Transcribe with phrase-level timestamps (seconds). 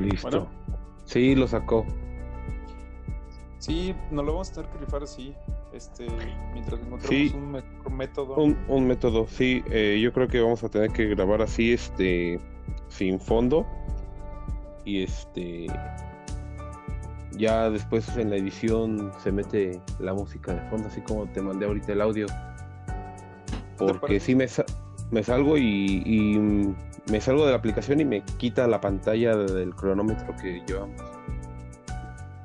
[0.00, 0.48] Listo.
[1.04, 1.86] Sí, lo sacó.
[3.58, 5.34] Sí, nos lo vamos a tener que rifar así,
[5.74, 6.06] este,
[6.54, 7.34] mientras encontremos
[7.84, 8.36] un método.
[8.36, 9.62] Un, método, sí.
[9.70, 12.40] Eh, yo creo que vamos a tener que grabar así, este,
[12.88, 13.66] sin fondo.
[14.86, 15.66] Y este,
[17.32, 21.66] ya después en la edición se mete la música de fondo, así como te mandé
[21.66, 22.26] ahorita el audio.
[23.76, 24.46] Porque sí me,
[25.10, 26.72] me salgo y,
[27.10, 31.00] me salgo de la aplicación y me quita la pantalla del cronómetro que llevamos.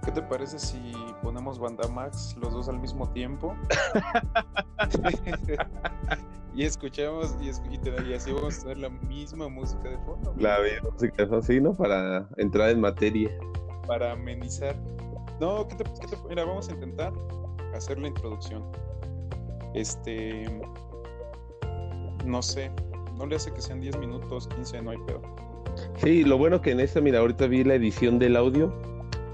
[0.04, 3.56] ¿Qué te parece si ponemos Banda Max los dos al mismo tiempo?
[6.56, 10.34] y escuchamos y, y, así vamos a tener la misma música de fondo.
[10.38, 11.74] La misma música de sí, ¿no?
[11.74, 13.32] Para entrar en materia.
[13.88, 14.76] Para amenizar.
[15.40, 17.12] No, ¿qué te, qué te, mira, vamos a intentar
[17.74, 18.64] hacer la introducción.
[19.74, 20.46] Este
[22.26, 22.72] no sé,
[23.18, 25.22] no le hace que sean 10 minutos, 15, no hay peor.
[25.98, 28.74] Sí, lo bueno que en esta, mira, ahorita vi la edición del audio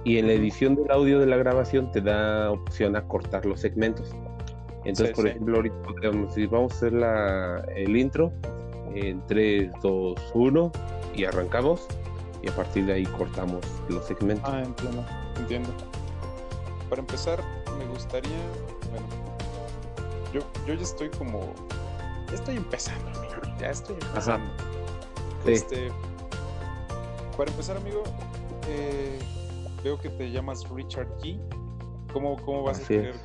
[0.04, 3.60] y en la edición del audio de la grabación te da opción a cortar los
[3.60, 4.12] segmentos.
[4.84, 8.32] Entonces, por ejemplo, ahorita podríamos decir, vamos a hacer la, el intro
[8.96, 10.72] en 3, 2, 1
[11.16, 11.88] y arrancamos
[12.42, 14.50] y a partir de ahí cortamos los segmentos.
[14.52, 15.06] Ah, entiendo,
[15.38, 15.70] entiendo.
[16.90, 17.40] Para empezar,
[17.78, 18.32] me gustaría,
[18.90, 19.06] bueno,
[20.34, 21.54] yo, yo ya estoy como
[22.34, 23.51] estoy empezando, amigo.
[23.62, 24.52] Ya estoy empezando.
[25.46, 25.90] Este,
[27.38, 28.02] para empezar, amigo,
[28.68, 29.20] eh,
[29.84, 31.40] veo que te llamas Richard G.
[32.12, 33.16] ¿Cómo, cómo vas a querer?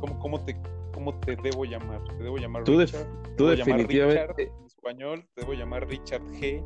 [0.00, 0.56] ¿Cómo, cómo, te,
[0.92, 2.02] ¿Cómo te debo llamar?
[2.04, 3.06] ¿Te debo llamar tú Richard?
[3.36, 4.42] tú definitivamente.
[4.42, 6.62] en español, ¿te debo llamar Richard G?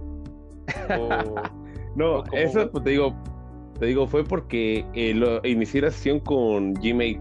[1.94, 3.14] no, eso pues, te digo,
[3.78, 7.20] te digo, fue porque eh, lo, inicié la sesión con Gmail.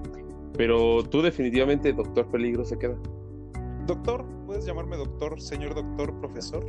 [0.57, 2.95] Pero tú definitivamente, Doctor Peligro, se queda.
[3.85, 6.65] Doctor, ¿puedes llamarme doctor, señor doctor, profesor?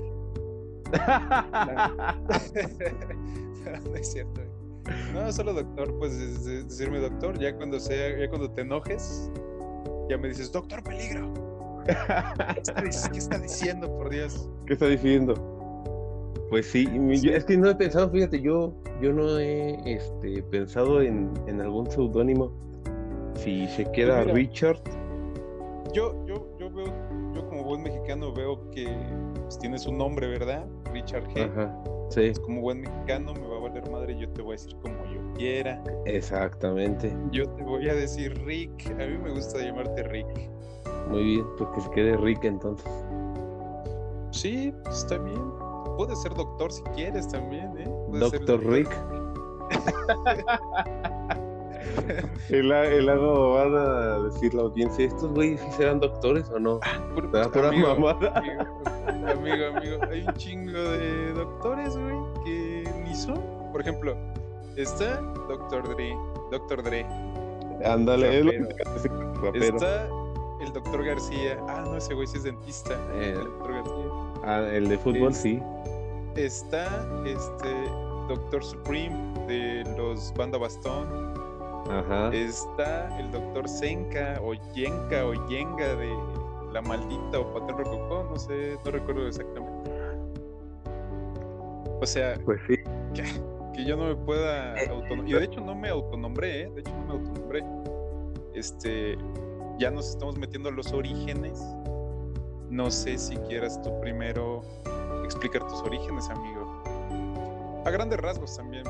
[3.86, 4.42] no, es cierto.
[5.14, 9.30] No, solo doctor, pues decirme doctor, ya cuando sea, ya cuando te enojes,
[10.10, 11.32] ya me dices, doctor peligro.
[11.86, 11.92] ¿Qué
[13.14, 14.50] está, diciendo, por Dios?
[14.66, 15.32] ¿Qué está diciendo?
[16.50, 16.86] Pues sí,
[17.32, 21.90] es que no he pensado, fíjate, yo, yo no he este, pensado en, en algún
[21.90, 22.52] seudónimo.
[23.36, 24.82] Si se queda pues Richard.
[25.94, 27.09] Yo, yo, yo veo
[27.70, 28.88] buen mexicano veo que
[29.34, 30.66] pues, tienes un nombre, ¿verdad?
[30.92, 31.48] Richard G.
[32.10, 32.20] sí.
[32.20, 34.96] Pues, como buen mexicano me va a valer madre, yo te voy a decir como
[35.06, 35.82] yo quiera.
[36.04, 37.16] Exactamente.
[37.30, 38.90] Yo te voy a decir Rick.
[38.90, 40.50] A mí me gusta llamarte Rick.
[41.08, 42.90] Muy bien, porque se quede Rick entonces.
[44.32, 45.52] Sí, está bien.
[45.96, 47.88] Puede ser doctor si quieres también, ¿eh?
[48.18, 48.90] Doctor Rick.
[52.50, 56.80] lago van a decir la audiencia, ¿estos güeyes sí serán doctores o no?
[56.82, 57.00] Ah,
[57.52, 58.42] pura, amigo, mamada.
[59.06, 63.40] Amigo, amigo, hay un chingo de doctores, güey, que ni son.
[63.72, 64.16] Por ejemplo,
[64.76, 66.16] está Doctor Dre,
[66.50, 67.06] Doctor Dre.
[67.84, 68.40] Ándale,
[69.54, 70.08] Está
[70.60, 71.58] el Doctor García.
[71.68, 72.94] Ah, no, ese güey sí es dentista.
[73.14, 74.04] el Doctor García.
[74.44, 75.62] Ah, el de fútbol, sí.
[76.36, 76.86] Está
[77.26, 77.68] este
[78.28, 81.34] Doctor Supreme de los Banda Bastón.
[82.32, 86.10] Está el doctor Senka o Yenka o Yenga de
[86.72, 89.90] La Maldita o Patrón Rococó, no sé, no recuerdo exactamente.
[92.00, 92.76] O sea, pues sí.
[93.14, 95.28] que, yo no me pueda eh, autonombrar.
[95.28, 96.70] Y de hecho no me autonombré, ¿eh?
[96.74, 97.64] De hecho no me autonombré.
[98.54, 99.18] Este,
[99.78, 101.60] ya nos estamos metiendo a los orígenes.
[102.68, 104.62] No sé si quieras tú primero
[105.24, 106.82] explicar tus orígenes, amigo.
[107.84, 108.84] A grandes rasgos también,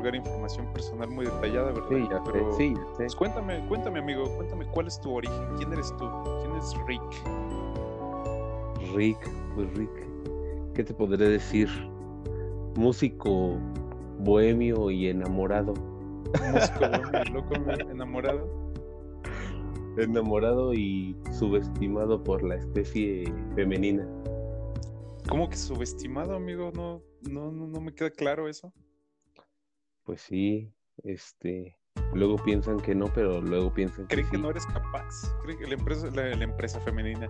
[0.00, 1.88] divulgar información personal muy detallada, ¿verdad?
[1.90, 6.08] Sí, Pero, sí, pues cuéntame, cuéntame, amigo, cuéntame cuál es tu origen, quién eres tú,
[6.40, 7.02] quién es Rick.
[8.94, 9.18] Rick,
[9.54, 9.90] pues Rick,
[10.74, 11.68] ¿qué te podré decir?
[12.76, 13.58] Músico
[14.20, 15.74] bohemio y enamorado.
[16.52, 17.54] Músico bohemio, loco,
[17.90, 18.72] enamorado.
[19.98, 24.08] Enamorado y subestimado por la especie femenina.
[25.28, 26.72] ¿Cómo que subestimado, amigo?
[26.74, 28.72] No, no, no, no me queda claro eso
[30.04, 30.72] pues sí,
[31.04, 31.76] este,
[32.14, 35.34] luego piensan que no, pero luego piensan que, ¿Creen que no eres capaz?
[35.42, 37.28] ¿Creen que la empresa, la, empresa femenina,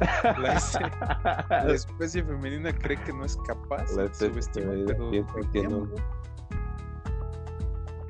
[0.38, 3.92] la, especie femenina cree que no es capaz?
[3.96, 4.52] La especie
[5.52, 5.88] que no.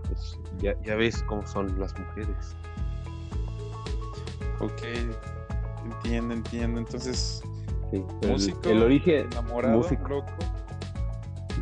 [0.07, 2.57] Pues ya, ya ves cómo son las mujeres.
[4.61, 4.83] Ok,
[5.85, 6.81] entiendo, entiendo.
[6.81, 7.43] Entonces,
[7.91, 10.33] sí, músico, el, origen, enamorado, músico, loco,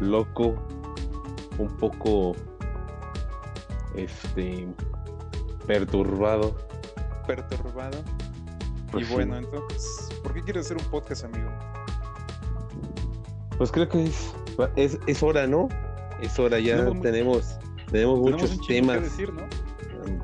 [0.01, 0.78] loco,
[1.59, 2.35] un poco
[3.95, 4.67] este
[5.67, 6.57] perturbado.
[7.27, 7.99] Perturbado.
[8.91, 11.51] Pues y bueno, entonces, ¿por qué quieres hacer un podcast, amigo?
[13.59, 14.33] Pues creo que es
[14.77, 15.69] es, es hora, ¿no?
[16.21, 17.59] Es hora, ya tenemos, tenemos,
[17.91, 19.03] tenemos, muchos temas.
[19.03, 19.43] decir, ¿no?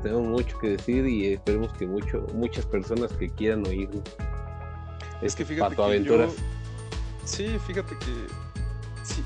[0.01, 4.03] Tenemos mucho que decir y esperemos que mucho, muchas personas que quieran oírnos.
[5.21, 6.27] Es que fíjate que yo...
[7.23, 8.27] Sí, fíjate que...
[9.03, 9.23] Sí,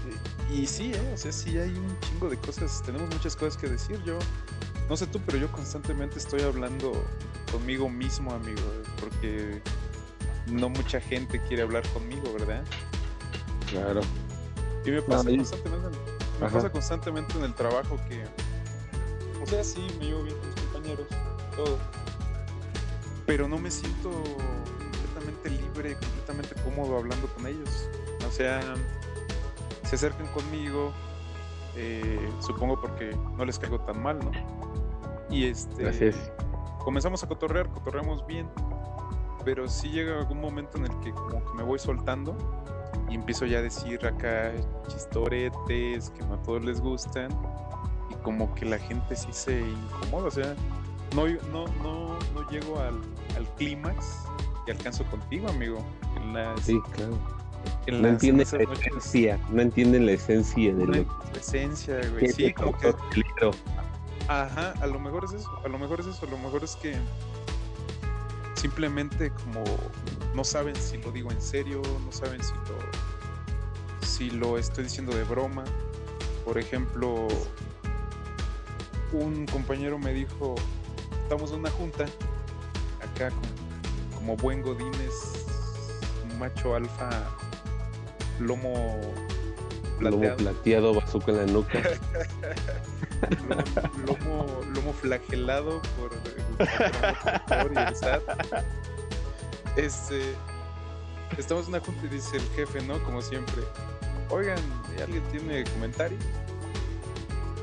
[0.51, 1.11] y sí, ¿eh?
[1.13, 4.01] o sea, sí hay un chingo de cosas, tenemos muchas cosas que decir.
[4.03, 4.17] Yo,
[4.89, 6.91] no sé tú, pero yo constantemente estoy hablando
[7.51, 8.61] conmigo mismo, amigo,
[8.99, 9.61] porque
[10.47, 12.63] no mucha gente quiere hablar conmigo, ¿verdad?
[13.69, 14.01] Claro.
[14.85, 15.97] Y me pasa, constantemente,
[16.39, 18.23] me pasa constantemente en el trabajo que,
[19.41, 21.07] o sea, sí, me llevo bien con mis compañeros,
[21.55, 21.77] todo,
[23.27, 27.87] pero no me siento completamente libre, completamente cómodo hablando con ellos.
[28.27, 28.61] O sea,
[29.89, 30.91] se acercan conmigo,
[31.75, 34.31] eh, supongo porque no les caigo tan mal, ¿no?
[35.31, 35.83] Y este...
[35.83, 36.31] Gracias.
[36.83, 38.47] Comenzamos a cotorrear, cotorreamos bien,
[39.43, 42.37] pero sí llega algún momento en el que como que me voy soltando
[43.09, 44.51] y empiezo ya a decir acá
[44.87, 47.29] chistoretes que no a todos les gustan
[48.11, 50.55] y como que la gente sí se incomoda, o sea,
[51.15, 52.99] no, no, no, no llego al,
[53.35, 54.25] al clímax
[54.65, 55.83] que alcanzo contigo, amigo.
[56.61, 57.38] sí, claro.
[57.87, 61.05] No entienden la esencia, no entienden la esencia de la
[61.37, 62.31] esencia, güey.
[62.31, 62.93] Sí, como que...
[64.27, 66.75] Ajá, a lo mejor es eso, a lo mejor es eso, a lo mejor es
[66.75, 66.95] que
[68.53, 69.63] simplemente como
[70.35, 75.15] no saben si lo digo en serio, no saben si lo, si lo estoy diciendo
[75.15, 75.63] de broma.
[76.45, 77.27] Por ejemplo,
[79.11, 80.55] un compañero me dijo,
[81.23, 82.05] estamos en una junta,
[83.01, 83.31] acá
[84.13, 85.13] como, buen Godínez,
[86.29, 87.09] un macho alfa,
[88.39, 88.99] lomo
[89.99, 90.23] plateado.
[90.23, 91.81] Lomo plateado, bazooka en la nuca.
[94.07, 98.23] lomo, lomo, flagelado por el, y el SAT.
[99.75, 100.35] Este,
[101.37, 103.01] estamos en una junta y dice el jefe, ¿no?
[103.03, 103.63] Como siempre,
[104.29, 104.59] oigan,
[105.01, 106.23] ¿alguien tiene comentarios?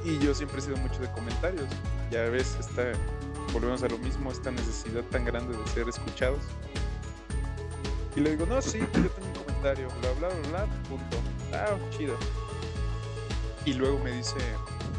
[0.04, 1.66] Y yo siempre he sido mucho de comentarios.
[2.10, 2.92] Ya ves, está,
[3.52, 6.40] volvemos a lo mismo, esta necesidad tan grande de ser escuchados.
[8.14, 9.25] Y le digo, no, sí, yo tengo
[9.56, 11.16] comentario, bla, bla, bla, punto.
[11.52, 12.16] Ah, chido.
[13.64, 14.36] Y luego me dice,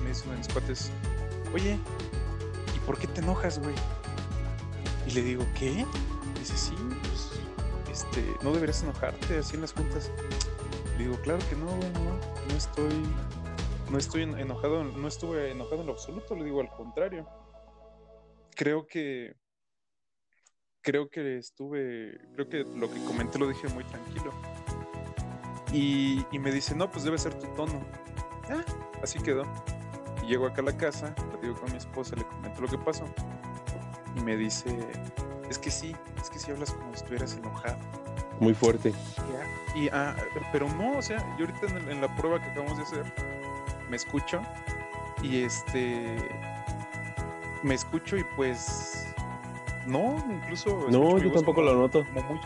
[0.01, 0.91] me dice uno de mis cuates,
[1.53, 1.79] oye,
[2.75, 3.75] ¿y por qué te enojas, güey?
[5.07, 5.85] Y le digo, ¿qué?
[6.39, 7.31] dice, sí, pues,
[7.91, 10.11] este, no deberías enojarte así en las juntas.
[10.97, 12.19] Le digo, claro que no, güey, no,
[12.49, 13.03] no estoy,
[13.89, 17.27] no estoy enojado, no estuve enojado en lo absoluto, le digo al contrario.
[18.55, 19.35] Creo que,
[20.87, 24.31] creo que estuve, creo que lo que comenté lo dije muy tranquilo.
[25.73, 27.85] Y, y me dice, no, pues debe ser tu tono.
[28.49, 28.63] Ah,
[29.03, 29.43] así quedó.
[30.23, 32.77] Y llego acá a la casa, le digo con mi esposa, le comento lo que
[32.77, 33.03] pasó.
[34.15, 34.77] Y me dice,
[35.49, 37.79] es que sí, es que sí hablas como si estuvieras enojado.
[38.39, 38.93] Muy fuerte.
[39.75, 40.15] Y, ah,
[40.53, 43.13] pero no, o sea, yo ahorita en, la prueba que acabamos de hacer,
[43.89, 44.41] me escucho
[45.21, 46.15] y este,
[47.61, 49.06] me escucho y pues,
[49.87, 50.87] no, incluso.
[50.89, 52.03] No, yo tampoco lo noto.
[52.13, 52.39] Muy,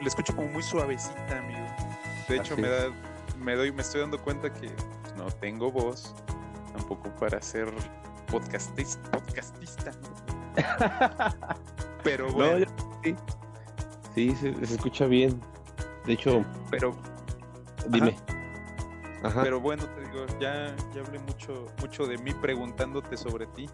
[0.00, 1.66] le escucho como muy suavecita, amigo.
[2.28, 2.90] De hecho, me da,
[3.38, 4.70] me doy, me estoy dando cuenta que
[5.16, 6.14] no tengo voz
[6.72, 7.72] tampoco para ser
[8.30, 9.10] podcastista.
[9.10, 9.92] podcastista
[12.04, 12.66] Pero bueno.
[13.02, 13.14] sí,
[14.14, 15.40] sí se, escucha bien.
[16.06, 16.96] De hecho, pero
[17.88, 18.16] dime.
[19.22, 19.42] Ajá.
[19.42, 23.68] Pero bueno, te digo, ya, ya hablé mucho, mucho de mí preguntándote sobre ti.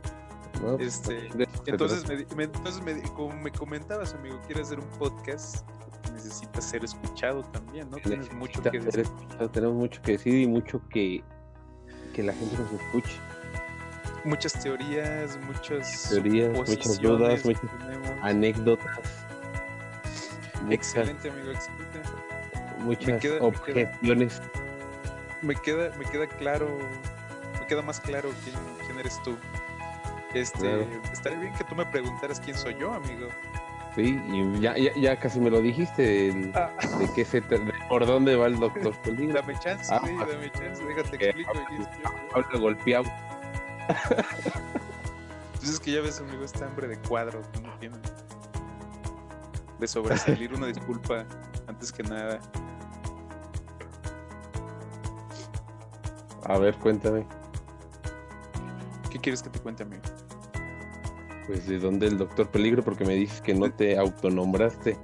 [0.60, 1.28] Pues, este,
[1.66, 2.06] entonces,
[2.36, 5.68] me, entonces me, como me comentabas, amigo, quieres hacer un podcast,
[6.12, 7.96] necesitas ser escuchado también, ¿no?
[7.98, 9.06] Tienes mucho que decir.
[9.52, 11.22] Tenemos mucho que decir y mucho que,
[12.12, 13.18] que la gente nos escuche.
[14.24, 17.62] Muchas teorías, muchas teorías, muchas dudas, muchas
[18.22, 18.98] anécdotas.
[20.70, 22.00] Excelente, amigo, excelente.
[22.80, 24.40] Muchas objeciones.
[25.42, 26.78] Me queda, me queda claro,
[27.60, 28.56] me queda más claro quién,
[28.86, 29.36] quién eres tú.
[30.34, 33.28] Este, estaría bien que tú me preguntaras quién soy yo, amigo.
[33.94, 36.72] Sí, y ya, ya, ya casi me lo dijiste, ah.
[36.98, 37.40] de qué se
[37.88, 39.40] por dónde va el doctor Peligro.
[39.40, 41.52] Dame chance, ah, sí, dame chance, déjate explico.
[42.34, 43.04] Habla golpeado.
[45.46, 47.96] Entonces es que ya ves, amigo, este hambre de cuadro que uno tiene.
[49.78, 51.24] De sobresalir, una disculpa,
[51.68, 52.40] antes que nada.
[56.46, 57.24] A ver, cuéntame.
[59.08, 60.02] ¿Qué quieres que te cuente, amigo?
[61.46, 64.96] Pues de dónde el Doctor Peligro, porque me dices que no te autonombraste.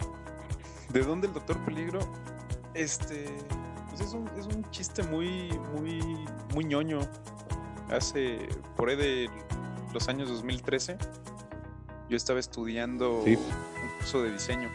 [0.91, 2.01] ¿De dónde el Doctor Peligro?
[2.75, 3.27] Este,
[3.89, 6.01] pues es un, es un chiste muy, muy,
[6.55, 7.01] muy ñoño.
[7.91, 9.31] Hace, por ahí de
[9.93, 10.97] los años 2013,
[12.09, 13.37] yo estaba estudiando un
[13.99, 14.71] curso de diseño.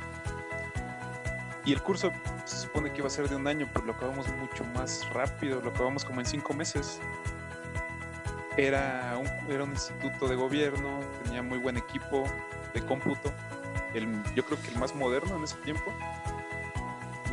[1.65, 2.11] Y el curso
[2.45, 5.61] se supone que iba a ser de un año, pero lo acabamos mucho más rápido,
[5.61, 6.99] lo acabamos como en cinco meses.
[8.55, 10.99] Era un, era un instituto de gobierno,
[11.35, 12.23] tenía muy buen equipo
[12.73, 13.29] de cómputo,
[13.93, 15.91] el, yo creo que el más moderno en ese tiempo,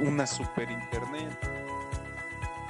[0.01, 1.39] una super internet,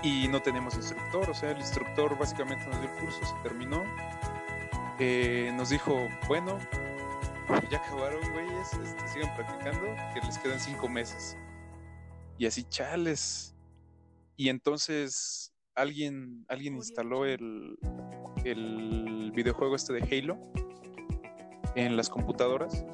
[0.03, 3.83] y no teníamos instructor, o sea, el instructor básicamente nos dio el curso, se terminó,
[4.99, 6.59] eh, nos dijo, bueno,
[7.71, 11.39] ya acabaron, güeyes, este, sigan practicando, que les quedan cinco meses.
[12.37, 13.55] Y así, chales.
[14.37, 17.79] Y entonces alguien, alguien instaló el,
[18.45, 20.53] el videojuego este de Halo
[21.75, 22.85] en las computadoras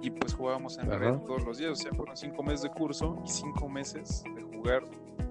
[0.00, 1.72] y pues jugábamos en la red todos los días.
[1.72, 4.82] O sea, fueron cinco meses de curso y cinco meses de jugar.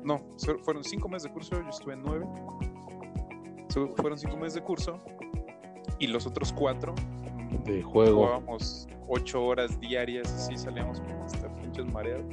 [0.03, 0.21] No,
[0.63, 2.25] fueron cinco meses de curso, yo estuve en nueve.
[3.95, 4.99] Fueron cinco meses de curso
[5.99, 6.95] y los otros cuatro
[7.63, 8.25] de juego.
[8.25, 12.25] Jugábamos ocho horas diarias, así salíamos hasta pinches mareados.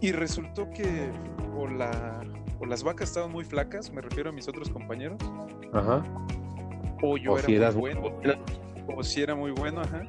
[0.00, 1.10] Y resultó que
[1.58, 2.22] o, la,
[2.58, 5.18] o las vacas estaban muy flacas, me refiero a mis otros compañeros.
[5.74, 6.02] Ajá.
[7.02, 8.16] O yo era muy bueno.
[8.96, 10.02] O si era muy bueno, ajá.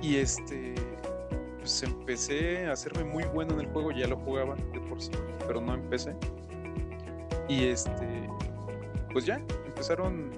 [0.00, 0.74] Y este,
[1.58, 5.12] pues empecé a hacerme muy bueno en el juego, ya lo jugaba de por sí,
[5.46, 6.16] pero no empecé.
[7.48, 8.28] Y este,
[9.12, 10.30] pues ya, empezaron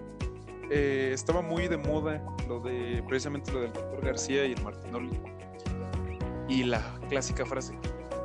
[0.70, 5.10] eh, estaba muy de moda lo de precisamente lo del doctor García y el Martinoli.
[6.48, 7.78] Y la clásica frase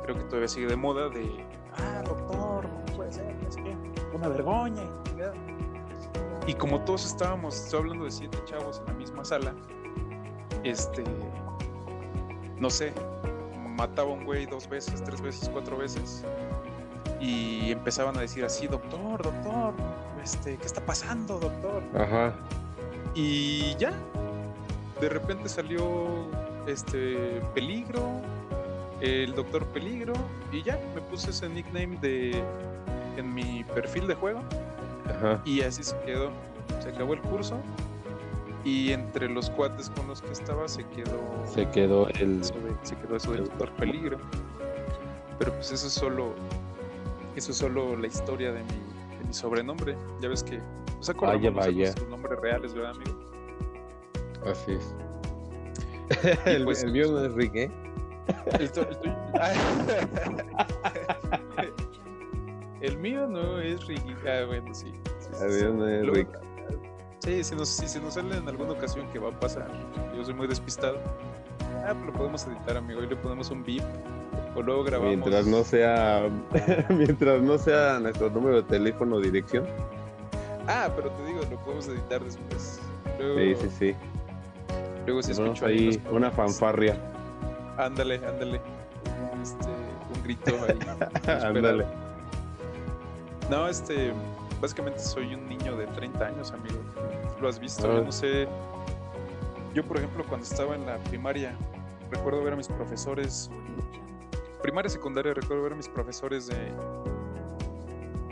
[0.04, 1.44] creo que todavía sigue de moda de
[1.76, 3.76] ah, doctor, no puede ser, es que
[4.14, 4.82] una vergüenza.
[6.46, 9.54] Y como todos estábamos, estoy hablando de siete chavos en la misma sala,
[10.64, 11.04] este,
[12.58, 12.92] no sé,
[13.76, 16.24] mataba a un güey dos veces, tres veces, cuatro veces.
[17.20, 19.74] Y empezaban a decir así, doctor, doctor,
[20.22, 21.82] este, ¿qué está pasando, doctor?
[21.94, 22.34] Ajá.
[23.14, 23.92] Y ya,
[25.00, 26.28] de repente salió
[26.66, 28.20] este Peligro,
[29.00, 30.14] el Doctor Peligro,
[30.52, 32.42] y ya, me puse ese nickname de
[33.16, 34.40] en mi perfil de juego.
[35.08, 35.42] Ajá.
[35.44, 36.30] Y así se quedó.
[36.80, 37.56] Se acabó el curso.
[38.64, 41.20] Y entre los cuates con los que estaba se quedó.
[41.46, 42.44] Se quedó el.
[42.44, 44.18] se quedó eso del Doctor Peligro.
[45.38, 46.34] Pero pues eso es solo.
[47.36, 48.90] Eso es solo la historia de mi
[49.30, 49.96] mi sobrenombre.
[50.20, 50.60] Ya ves que.
[50.98, 51.92] O sea, vaya, vaya.
[51.92, 53.18] Sus nombres reales, ¿verdad, amigo?
[54.44, 54.94] Así es.
[56.46, 57.70] el, pues, el, mío no es Rick, ¿eh?
[58.58, 58.70] El,
[62.80, 64.02] el, mío no es Rick.
[64.26, 64.92] Ah, bueno, sí.
[65.40, 66.28] el mío no es Rick.
[67.20, 69.68] Sí, si nos, si se nos sale en alguna ocasión que va a pasar,
[70.16, 70.98] yo soy muy despistado.
[71.86, 73.82] Ah, lo podemos editar, amigo, y le ponemos un beep
[74.56, 75.16] o luego grabamos.
[75.16, 76.28] Mientras no sea,
[76.88, 79.66] mientras no sea nuestro número de teléfono o dirección.
[80.66, 82.80] Ah, pero te digo, lo podemos editar después.
[83.18, 83.94] sí, sí, sí.
[85.06, 86.96] Luego se escucha ahí una fanfarria.
[87.76, 88.60] Ándale, ándale.
[89.42, 89.66] Este,
[90.14, 90.78] un grito ahí.
[91.44, 91.86] ándale.
[93.50, 94.12] No, este,
[94.60, 96.78] básicamente soy un niño de 30 años, amigo.
[97.40, 98.04] Lo has visto, yo ah.
[98.04, 98.48] no sé.
[99.74, 101.56] Yo, por ejemplo, cuando estaba en la primaria,
[102.10, 103.50] recuerdo ver a mis profesores
[104.60, 106.72] primaria, secundaria, recuerdo ver a mis profesores de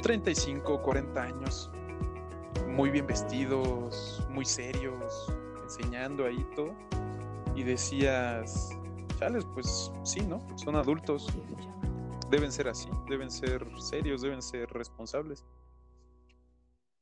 [0.03, 1.71] 35, 40 años,
[2.69, 5.33] muy bien vestidos, muy serios,
[5.63, 6.75] enseñando ahí todo.
[7.55, 8.71] Y decías,
[9.19, 10.41] chales, pues sí, ¿no?
[10.57, 11.27] Son adultos,
[12.31, 15.45] deben ser así, deben ser serios, deben ser responsables.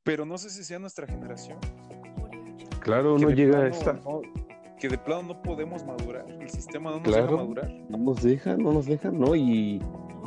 [0.06, 1.58] Pero no sé si sea nuestra generación.
[2.80, 4.00] Claro, no llega a esta
[4.78, 7.72] que de plano no podemos madurar, el sistema no nos deja madurar.
[7.88, 9.34] No nos deja, no nos deja, ¿no?
[9.34, 9.82] Y,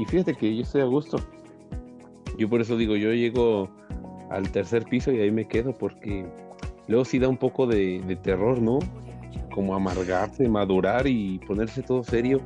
[0.08, 1.18] fíjate que yo estoy a gusto.
[2.38, 3.70] Yo por eso digo, yo llego
[4.30, 6.26] al tercer piso y ahí me quedo porque
[6.88, 8.80] luego sí da un poco de, terror, ¿no?
[9.54, 12.42] Como amargarse, madurar y ponerse todo serio.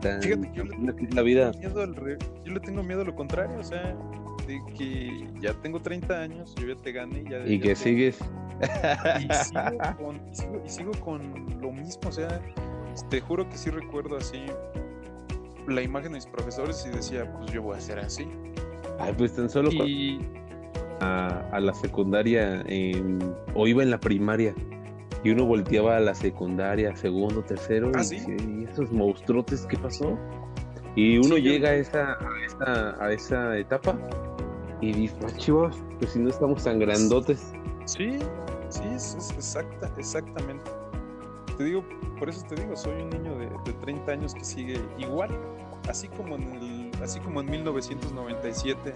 [0.00, 0.76] Fíjate que yo le,
[1.10, 1.52] la vida.
[1.52, 3.96] yo le tengo miedo a lo contrario, o sea,
[4.46, 7.24] de que ya tengo 30 años, yo ya te gané.
[7.28, 8.18] Ya, y que sigues
[9.20, 12.40] y sigo, con, lo mismo, o sea,
[13.10, 14.46] te juro que sí recuerdo así
[15.66, 18.28] la imagen de mis profesores y decía, pues yo voy a ser así.
[18.98, 19.70] Ay, pues tan solo
[21.00, 22.64] a, la secundaria
[23.54, 24.54] o iba en la primaria
[25.24, 30.18] y uno volteaba a la secundaria, segundo, tercero, ¿Ah, y, esos monstruotes, ¿qué pasó?
[30.96, 33.98] Y uno llega a, esa, a, esa, a esa etapa
[34.80, 37.52] y dice, ah, chivos, pues si no estamos tan grandotes.
[37.86, 38.18] Sí,
[38.74, 40.68] Sí, es, exacta, exactamente.
[41.56, 41.84] Te digo,
[42.18, 45.30] por eso te digo, soy un niño de, 30 años que sigue igual,
[45.88, 48.94] así como en el, así como en 1997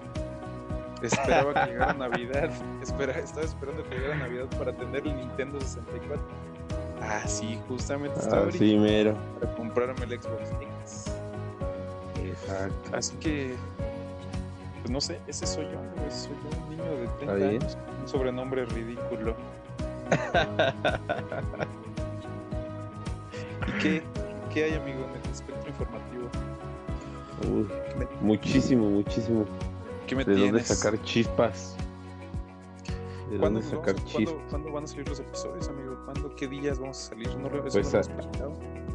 [1.02, 2.50] esperaba que llegara Navidad,
[2.82, 6.26] espera, estaba esperando que llegara Navidad para tener el Nintendo 64.
[7.00, 9.16] Ah, sí, justamente estaba ah, sí, mero.
[9.38, 11.04] para comprarme el Xbox X.
[12.24, 12.90] Exacto.
[12.92, 13.54] Así que,
[14.78, 15.80] pues no sé, ese soy yo,
[16.10, 19.34] soy yo, un niño de 30 años, un sobrenombre ridículo.
[23.68, 24.02] ¿Y qué,
[24.52, 26.28] qué hay, amigo, en el espectro informativo?
[27.46, 27.68] Uy,
[28.20, 29.44] muchísimo, muchísimo.
[30.06, 31.76] ¿Qué me ¿De dónde sacar chispas?
[33.30, 34.34] ¿De ¿Cuándo, dónde sacar vamos chispas?
[34.34, 35.98] ¿cuándo, cuándo van a salir los episodios, amigo?
[36.06, 37.28] ¿Cuándo, qué días vamos a salir?
[37.36, 38.52] ¿No lo, eso Pues, no lo hemos ah, platicado?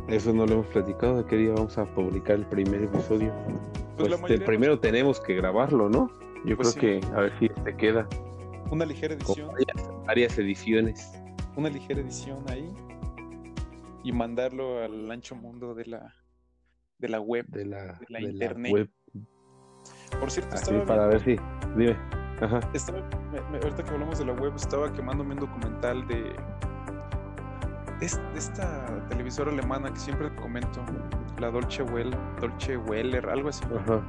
[0.08, 1.18] Eso no lo hemos platicado.
[1.18, 3.32] ¿De qué día vamos a publicar el primer episodio?
[3.98, 6.10] Pues, mayoría primero tenemos que grabarlo, ¿no?
[6.46, 8.08] Yo Pues creo que a ver si te queda
[8.72, 11.14] Una ligera edición, varias, varias ediciones.
[11.56, 12.70] una ligera edición ahí
[14.04, 16.14] y mandarlo al ancho mundo de la,
[16.98, 17.46] de la web.
[17.48, 18.74] de la, De la de internet.
[18.74, 18.90] web.
[20.20, 21.36] Por cierto, Así estaba, para ver si.
[21.78, 21.96] Dime.
[22.42, 22.60] Ajá.
[22.74, 26.36] estaba- me- me- ahorita que hablamos de la web, estaba quemándome un documental de,
[28.06, 30.82] es- de esta televisora alemana que siempre comento,
[31.40, 34.02] la Dolce Well, Dolce Weller, algo así, Ajá.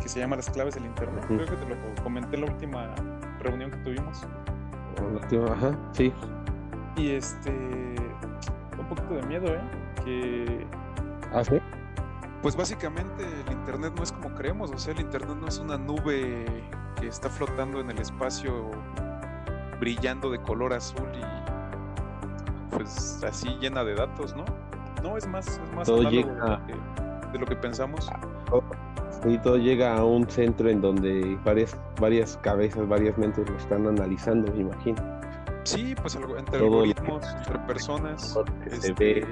[0.00, 1.24] que se llama Las claves del internet.
[1.26, 2.94] Creo que te lo comenté en la última
[3.40, 4.26] reunión que tuvimos.
[5.52, 5.76] Ajá.
[5.92, 6.12] Sí.
[6.96, 7.50] Y este,
[8.78, 9.60] un poquito de miedo, ¿eh?
[10.04, 10.66] Que
[11.32, 11.58] Ah, sí.
[12.42, 15.76] Pues básicamente el Internet no es como creemos, o sea, el Internet no es una
[15.76, 16.46] nube
[17.00, 18.70] que está flotando en el espacio
[19.80, 21.20] brillando de color azul y
[22.70, 24.44] pues así llena de datos, ¿no?
[25.02, 28.08] No, es más, es más Todo llega- de, lo que, de lo que pensamos.
[29.24, 33.86] Y todo llega a un centro en donde varias, varias cabezas, varias mentes lo están
[33.86, 34.96] analizando, me imagino.
[35.64, 38.38] Sí, pues entre Todo algoritmos, entre personas.
[38.66, 39.26] Este, ve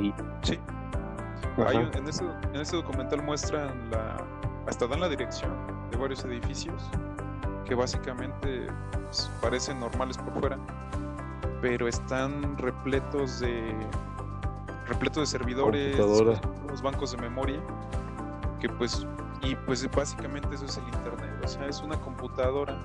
[0.00, 0.58] y- Sí.
[1.66, 4.16] Hay un- en, ese, en ese documental muestran la.
[4.66, 5.52] hasta dan la dirección
[5.90, 6.82] de varios edificios
[7.64, 8.66] que básicamente
[9.04, 10.58] pues, parecen normales por fuera,
[11.64, 13.74] pero están repletos de.
[14.86, 15.98] repletos de servidores,
[16.62, 17.58] unos bancos de memoria,
[18.60, 19.06] que pues.
[19.40, 22.76] y pues básicamente eso es el internet, o sea, es una computadora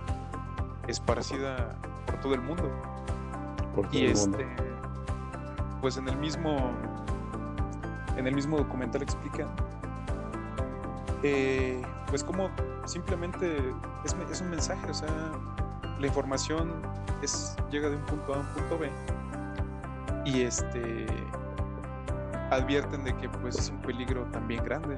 [0.88, 2.72] esparcida por todo el mundo.
[3.76, 4.38] por todo Y el mundo.
[4.40, 4.56] este,
[5.82, 6.72] pues en el mismo,
[8.16, 9.46] en el mismo documental explica,
[11.22, 12.50] eh, pues como
[12.86, 13.74] simplemente
[14.06, 15.10] es, me- es un mensaje, o sea,
[16.00, 16.72] la información
[17.22, 18.90] es llega de un punto A a un punto B
[20.26, 21.06] y este
[22.52, 24.98] advierten de que pues es un peligro también grande,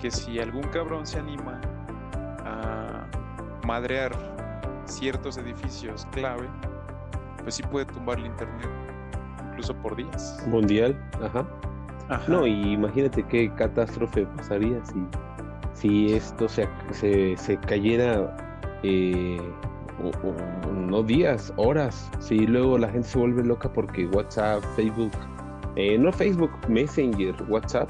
[0.00, 1.60] que si algún cabrón se anima
[2.44, 3.06] a
[3.66, 4.12] madrear
[4.84, 6.48] ciertos edificios clave,
[7.42, 8.68] pues sí puede tumbar el internet,
[9.48, 10.42] incluso por días.
[10.46, 11.44] Mundial, ajá.
[12.08, 12.24] Ajá.
[12.28, 15.06] No, y imagínate qué catástrofe pasaría si,
[15.72, 18.36] si esto se, se, se cayera,
[18.82, 19.40] eh,
[20.72, 22.10] no días, horas.
[22.18, 25.12] Si luego la gente se vuelve loca porque WhatsApp, Facebook,
[25.76, 27.88] eh, no Facebook, Messenger, WhatsApp,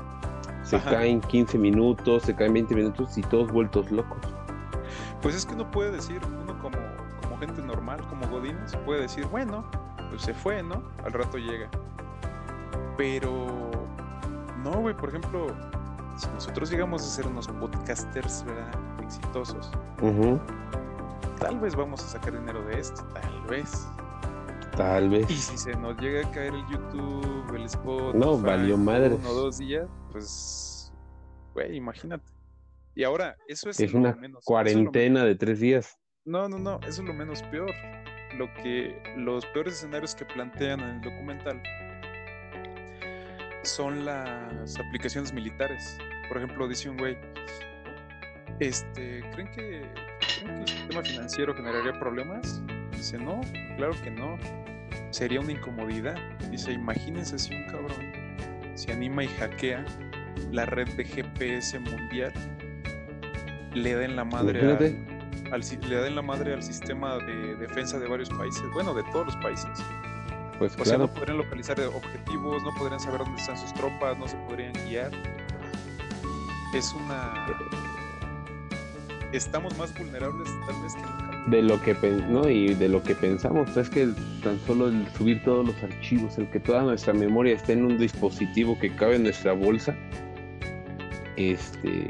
[0.62, 0.90] se Ajá.
[0.90, 4.18] caen 15 minutos, se caen 20 minutos y todos vueltos locos.
[5.22, 6.76] Pues es que uno puede decir, uno como,
[7.22, 9.64] como gente normal, como Godines, puede decir, bueno,
[10.10, 10.82] pues se fue, ¿no?
[11.04, 11.68] Al rato llega.
[12.96, 13.70] Pero
[14.62, 15.48] no, güey, por ejemplo,
[16.16, 18.70] si nosotros llegamos a ser unos podcasters, ¿verdad?
[19.02, 19.70] Exitosos,
[21.44, 23.86] tal vez vamos a sacar dinero de esto, tal vez.
[24.76, 25.30] Tal vez.
[25.30, 29.12] Y si se nos llega a caer el YouTube, el Spotify, No, valió madres.
[29.20, 30.92] uno o dos días, pues,
[31.52, 32.24] güey, imagínate.
[32.96, 35.98] Y ahora, eso es, Es lo una menos- eso es lo cuarentena de tres días.
[36.24, 37.70] No, no, no, eso es lo menos peor.
[38.36, 41.62] Lo que los peores escenarios que plantean en el documental
[43.62, 45.98] son las aplicaciones militares.
[46.28, 47.16] Por ejemplo, dice un güey,
[48.60, 49.82] este, ¿creen que,
[50.44, 52.62] ¿creen que el sistema financiero generaría problemas?
[52.92, 53.40] Dice, no,
[53.76, 54.38] claro que no.
[55.10, 56.16] Sería una incomodidad.
[56.50, 58.12] Dice, imagínense si un cabrón
[58.74, 59.84] se anima y hackea
[60.50, 62.32] la red de GPS mundial,
[63.74, 64.60] le da en la madre
[65.52, 69.02] al si- le den la madre al sistema de defensa de varios países, bueno, de
[69.12, 69.68] todos los países.
[70.58, 74.26] Pues O sea, no podrían localizar objetivos, no podrían saber dónde están sus tropas, no
[74.28, 75.10] se podrían guiar.
[76.72, 77.46] Es una...
[79.34, 81.44] Estamos más vulnerables tal vez que nunca.
[81.48, 81.94] de lo que
[82.30, 84.08] no y de lo que pensamos es que
[84.42, 87.98] tan solo el subir todos los archivos el que toda nuestra memoria esté en un
[87.98, 89.94] dispositivo que cabe en nuestra bolsa
[91.36, 92.06] este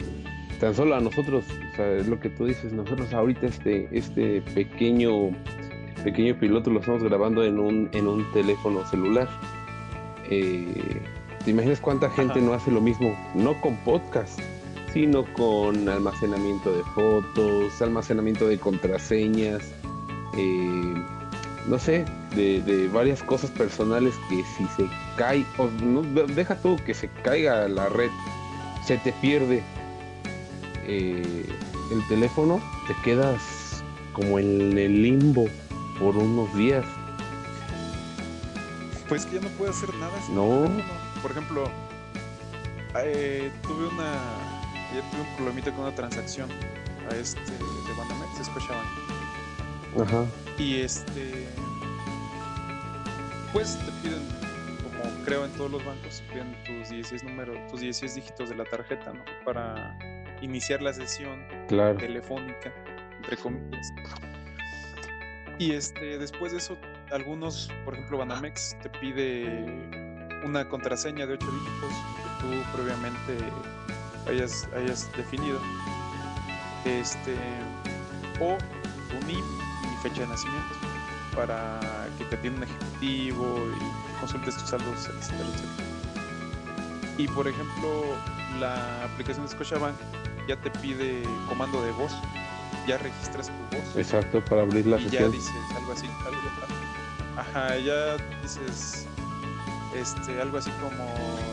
[0.61, 4.43] tan solo a nosotros o sea es lo que tú dices nosotros ahorita este este
[4.55, 5.31] pequeño
[6.05, 9.29] pequeño piloto lo estamos grabando en un en un teléfono celular
[10.31, 11.03] Eh,
[11.45, 12.47] te imaginas cuánta gente Ajá.
[12.47, 14.41] no hace lo mismo no con podcast
[14.95, 19.61] sino con almacenamiento de fotos, almacenamiento de contraseñas,
[20.37, 20.95] eh,
[21.67, 22.05] no sé,
[22.37, 26.95] de, de varias cosas personales que si se cae, o no, de- deja tú que
[26.95, 28.11] se caiga la red,
[28.87, 29.65] se te pierde,
[30.87, 31.45] eh,
[31.91, 35.47] el teléfono, te quedas como en el limbo
[35.99, 36.85] por unos días.
[39.09, 40.13] Pues que ya no puede hacer nada.
[40.33, 40.71] No.
[41.21, 41.65] Por ejemplo,
[43.03, 44.13] eh, tuve una.
[44.91, 46.49] Ayer tuve un problemita con una transacción
[47.11, 48.87] a este de Banamex, escuchaban.
[50.03, 50.25] Ajá.
[50.59, 51.49] Y este.
[53.53, 54.23] Pues te piden,
[54.83, 58.57] como creo en todos los bancos, te piden tus 16 números, tus 16 dígitos de
[58.57, 59.23] la tarjeta, ¿no?
[59.45, 59.97] Para
[60.43, 61.97] iniciar la sesión Claro.
[61.97, 62.73] telefónica,
[63.17, 63.93] entre comillas.
[65.61, 66.77] Y este, después de eso,
[67.13, 69.65] algunos, por ejemplo, Banamex te pide
[70.45, 73.37] una contraseña de 8 dígitos que tú previamente
[74.29, 75.59] hayas, hayas definido.
[76.85, 77.37] Este,
[78.41, 78.59] o
[79.09, 80.75] tu NIP y fecha de nacimiento
[81.35, 81.81] para
[82.19, 85.85] que te atienda un ejecutivo y consultes tus saldos, etcétera, etcétera.
[87.19, 88.17] Y por ejemplo,
[88.61, 89.97] la aplicación de Scotiabank
[90.49, 92.13] ya te pide comando de voz,
[92.87, 95.33] ya registras tu voz Exacto, para abrir la y ya sesión.
[95.33, 96.45] dices algo así, algo
[97.37, 99.07] ajá, ya dices
[99.95, 101.07] este algo así como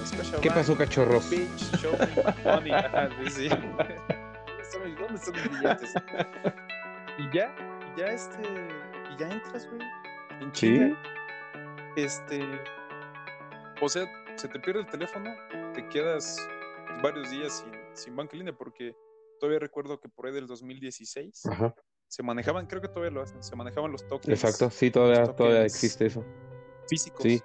[0.06, 1.30] Scotiabank, ¿Qué pasó, cachorros?
[1.30, 3.50] Bitch, show me money, ajá, sí, sí.
[3.50, 3.96] ¿Dónde
[4.62, 5.94] están mis- ¿Dónde están mis billetes?
[7.18, 7.56] Y ya,
[7.96, 8.42] y ya este,
[9.14, 9.82] y ya entras, güey,
[10.42, 10.68] en Sí.
[10.74, 11.02] chinga.
[11.98, 12.42] Este,
[13.82, 15.30] o sea, se te pierde el teléfono,
[15.74, 16.38] te quedas
[17.04, 18.96] varios días sin, sin banca en línea porque
[19.40, 21.76] todavía recuerdo que por ahí del 2016 Ajá.
[22.08, 25.66] se manejaban, creo que todavía lo hacen, se manejaban los tokens Exacto, sí, todavía, todavía
[25.66, 26.24] existe eso.
[26.88, 27.24] físicos.
[27.24, 27.42] Sí.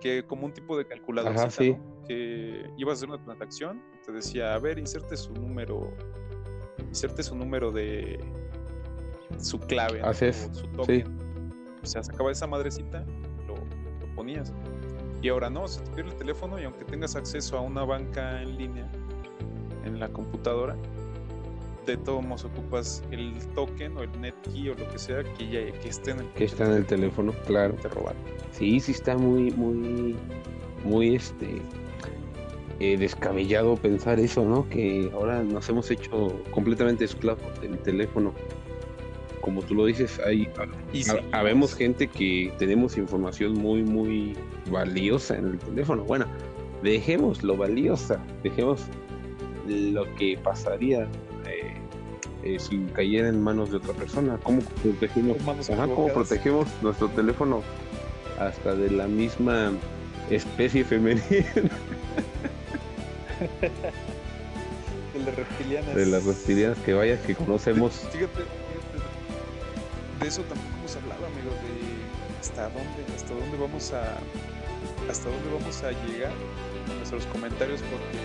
[0.00, 1.32] Que como un tipo de calculador.
[1.32, 1.76] Ajá, sí.
[2.06, 5.90] Que ibas a hacer una transacción, te decía, a ver, inserte su número,
[6.78, 8.18] inserte su número de
[9.38, 10.10] su clave, ¿no?
[10.10, 11.18] Es, O su token.
[11.82, 13.04] O sea, sacaba esa madrecita,
[13.46, 14.52] lo, lo ponías.
[15.22, 18.42] Y ahora no, se te pierde el teléfono y aunque tengas acceso a una banca
[18.42, 18.90] en línea,
[19.84, 20.76] en la computadora,
[21.86, 25.80] de todos modos ocupas el token o el netkey o lo que sea que ya
[25.80, 27.74] que esté en el Que está en el teléfono, claro.
[27.74, 28.20] te robaron.
[28.52, 30.16] Sí, sí está muy, muy,
[30.84, 31.60] muy este
[32.80, 34.68] eh, descabellado pensar eso, ¿no?
[34.68, 38.34] Que ahora nos hemos hecho completamente esclavos del teléfono.
[39.40, 40.48] Como tú lo dices, hay
[40.92, 41.34] Y seguimos.
[41.34, 44.34] habemos gente que tenemos información muy, muy
[44.70, 46.02] valiosa en el teléfono.
[46.04, 46.26] Bueno,
[46.82, 48.86] dejemos lo valiosa, dejemos
[49.68, 51.08] lo que pasaría
[52.44, 54.38] eh, si cayera en manos de otra persona.
[54.42, 55.38] ¿Cómo protegemos,
[55.70, 57.62] ajá, cómo protegemos nuestro teléfono
[58.38, 59.72] hasta de la misma
[60.30, 61.22] especie femenina
[65.14, 65.94] de las reptilianas.
[65.94, 67.92] de las reptilianas que vaya que conocemos?
[68.12, 68.42] Fíjate,
[70.20, 74.18] de eso tampoco hemos hablado, amigo, de hasta dónde, hasta dónde vamos a,
[75.10, 76.32] hasta dónde vamos a llegar
[76.98, 78.18] nuestros comentarios, porque,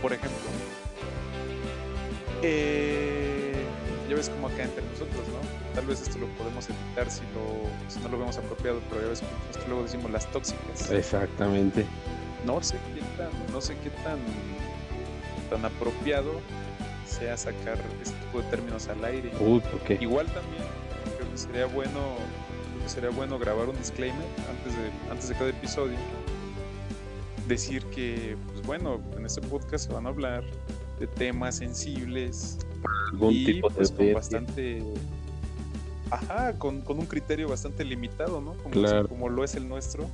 [0.00, 0.48] por ejemplo,
[2.42, 3.21] eh,
[4.08, 5.74] ya ves como acá entre nosotros, ¿no?
[5.74, 9.08] Tal vez esto lo podemos evitar si, lo, si no lo vemos apropiado, pero ya
[9.08, 10.90] ves como nosotros luego decimos las tóxicas.
[10.90, 11.86] Exactamente.
[12.46, 14.18] no sé qué tan, no sé qué tan,
[15.50, 16.32] tan apropiado
[17.06, 19.30] sea sacar este tipo de términos al aire.
[19.40, 19.98] Uy, ¿por qué?
[20.00, 20.62] Igual también
[21.16, 22.16] creo que sería bueno,
[22.70, 25.96] creo que sería bueno grabar un disclaimer antes de, antes de cada episodio.
[27.46, 30.44] Decir que, pues bueno, en este podcast se van a hablar
[30.98, 32.58] de temas sensibles
[33.12, 34.82] Algún y tipo de pues con bastante
[36.10, 39.08] ajá con, con un criterio bastante limitado no como, Claro.
[39.08, 40.08] como lo es el nuestro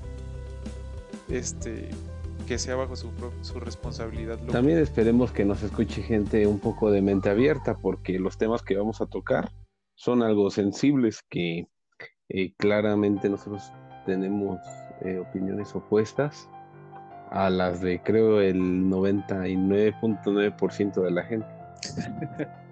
[1.29, 1.89] este
[2.47, 3.11] que sea bajo su,
[3.43, 8.39] su responsabilidad También esperemos que nos escuche gente un poco de mente abierta, porque los
[8.39, 9.53] temas que vamos a tocar
[9.97, 11.67] son algo sensibles que
[12.31, 13.71] eh, claramente nosotros
[14.07, 14.59] tenemos
[15.03, 16.49] eh, opiniones opuestas
[17.31, 21.47] a las de creo el 99.9% de la gente.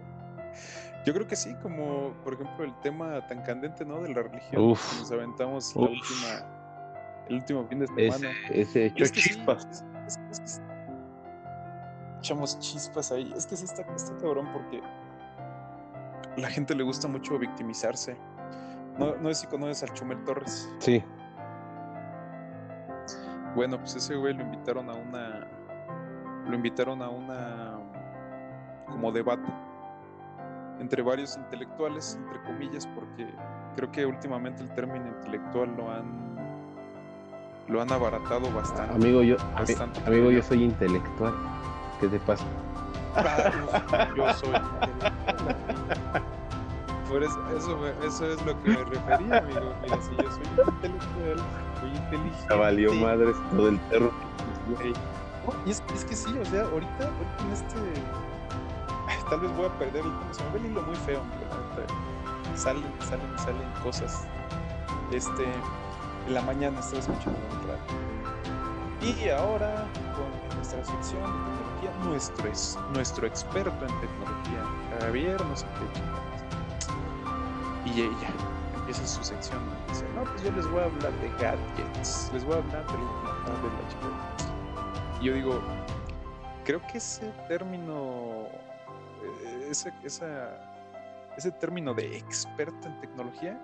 [1.06, 4.62] yo creo que sí como por ejemplo el tema tan candente no de la religión
[4.72, 4.98] Uf.
[5.00, 5.90] nos aventamos la Uf.
[5.90, 9.66] última el último fin de Ese, semana ese Y echó es que sí, chispas.
[10.06, 10.60] es- es sí.
[12.18, 13.32] echamos chispas ahí.
[13.36, 14.80] Es que sí está, está cabrón porque
[16.36, 18.16] la gente le gusta mucho victimizarse.
[18.98, 20.68] No, no sé si conoces al Chumel Torres.
[20.80, 21.02] Sí,
[23.54, 25.46] Bueno, pues ese güey lo invitaron a una.
[26.46, 27.78] Lo invitaron a una.
[28.86, 29.50] como debate.
[30.80, 33.26] Entre varios intelectuales, entre comillas, porque
[33.76, 36.36] creo que últimamente el término intelectual lo han.
[37.68, 38.94] lo han abaratado bastante.
[38.94, 41.34] amigo, yo, ami- Bastante, amigo, creo yo soy intelectual.
[42.00, 42.44] ¿Qué te pasa?
[44.14, 44.52] Yo soy.
[47.08, 49.72] Por eso, eso, me- eso es lo que me refería, amigo.
[49.82, 50.42] Mira, si yo soy
[50.74, 51.38] intelectual,
[51.80, 52.46] soy inteligente.
[52.50, 54.10] Ya valió madres todo el perro.
[55.64, 57.76] Y es, es que sí, o sea, ahorita, ahorita en este.
[59.28, 60.12] Tal vez voy a perder el.
[60.34, 61.20] Se me ve hilo muy feo,
[62.54, 64.26] Salen, salen, salen cosas.
[65.12, 65.44] Este,
[66.26, 68.06] en la mañana estoy escuchando un radio.
[69.02, 74.64] Y ahora, con nuestra sección de tecnología, nuestro, es, nuestro experto en tecnología,
[75.00, 75.66] Javier, no sé
[77.84, 78.28] qué Y ella
[78.74, 79.60] empieza su sección.
[79.88, 82.30] Dice, no, pues yo les voy a hablar de gadgets.
[82.32, 84.08] Les voy a hablar de la, de chica.
[85.20, 85.60] Y yo digo,
[86.64, 88.48] creo que ese término,
[89.44, 89.92] eh, ese,
[91.36, 93.60] ese término de experto en tecnología,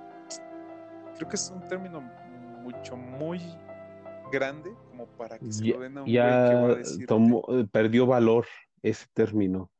[1.16, 2.00] creo que es un término
[2.62, 3.40] mucho, muy
[4.30, 7.06] grande como para que se lo den a un ya güey que va a decir
[7.06, 8.46] tomó, eh, perdió valor
[8.82, 9.70] ese término.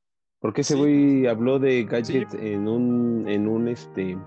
[0.41, 4.19] Porque ese güey habló de gadgets en un, en un este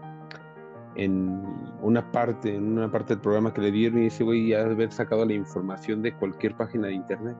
[0.96, 1.44] en
[1.82, 4.94] una parte, en una parte del programa que le dieron y ese güey ya haber
[4.94, 7.36] sacado la información de cualquier página de internet.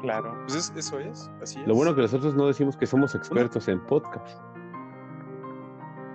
[0.00, 1.66] Claro, pues eso es, así es.
[1.66, 4.38] Lo bueno que nosotros no decimos que somos expertos en podcast.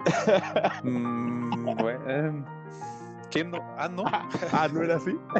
[0.83, 2.45] mm, bueno,
[3.29, 3.57] ¿Qué no?
[3.77, 4.03] Ah, no.
[4.05, 5.17] ah, no era así.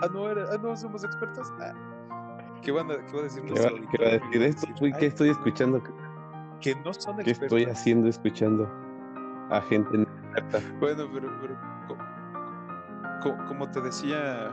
[0.00, 1.52] ah, no era, ah, no somos expertos.
[1.60, 1.72] Ah.
[2.62, 3.42] ¿Qué, van a, ¿Qué va a decir?
[3.44, 4.68] ¿Qué va, ¿qué va a decir esto?
[4.98, 5.82] ¿Qué estoy escuchando?
[6.60, 7.24] Que no son expertos.
[7.24, 8.70] ¿Qué estoy haciendo escuchando
[9.50, 10.06] a gente
[10.78, 11.72] Bueno, pero, pero
[13.46, 14.52] como te decía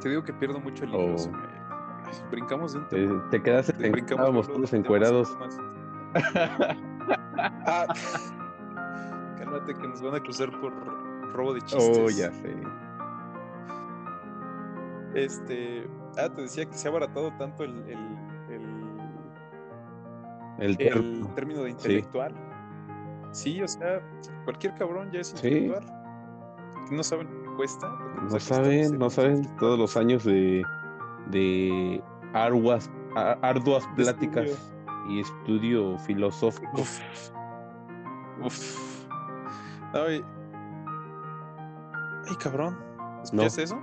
[0.00, 1.16] te digo que pierdo mucho el hilo.
[1.16, 2.30] Oh.
[2.30, 3.28] brincamos de un tema.
[3.30, 5.36] Te, quedaste, te brincamos todos encuerados.
[7.66, 7.86] ah,
[9.38, 10.72] cálmate que nos van a cruzar por
[11.32, 11.98] robo de chistes.
[11.98, 12.54] Oh, ya sé.
[15.14, 15.88] Este.
[16.18, 17.76] Ah, te decía que se ha abaratado tanto el.
[17.88, 17.98] El,
[20.58, 22.34] el, el, término de intelectual.
[23.32, 23.60] Sí.
[23.62, 24.00] o sea,
[24.44, 25.84] cualquier cabrón ya es intelectual.
[26.90, 27.88] No saben cuesta.
[28.30, 30.62] No saben, no saben todos los años de,
[31.30, 32.90] de arduas,
[33.42, 34.72] arduas pláticas
[35.08, 36.82] y estudio filosófico.
[38.42, 39.06] Uf.
[39.92, 40.24] Ay,
[42.28, 42.76] ay cabrón.
[43.30, 43.80] ¿Qué es eso?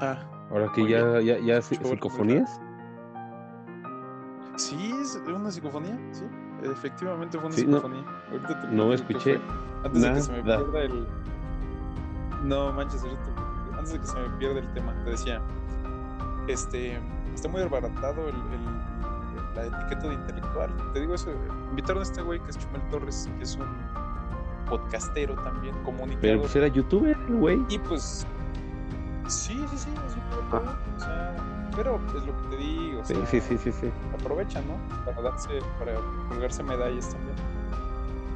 [0.00, 0.18] Ah.
[0.50, 2.60] Ahora que ya, ya, ya, psicofonías.
[4.56, 6.24] Sí, es una psicofonía, sí.
[6.62, 8.02] Efectivamente fue una psicofonía.
[8.02, 9.40] No, Ahorita te no escuché.
[9.84, 11.06] Antes de que se me pierda el,
[12.44, 13.02] no manches,
[13.76, 15.40] antes de que se me pierda el tema, te decía,
[16.46, 16.98] este,
[17.34, 18.34] está muy abaratado el,
[19.54, 20.92] la etiqueta de intelectual.
[20.92, 21.30] Te digo eso,
[21.70, 23.66] invitaron a este güey que es Chumel Torres, que es un
[24.68, 26.20] podcastero también, comunicador.
[26.20, 27.64] Pero pues era youtuber el güey.
[27.68, 28.26] Y pues,
[29.26, 30.62] sí, sí, sí, es youtuber,
[30.96, 31.36] o sea,
[31.74, 33.04] pero es lo que te digo.
[33.04, 33.90] sí, sí, sí, sí, sí.
[34.18, 34.76] Aprovechan, ¿no?
[35.04, 35.94] Para darse, para
[36.28, 37.36] colgarse medallas también.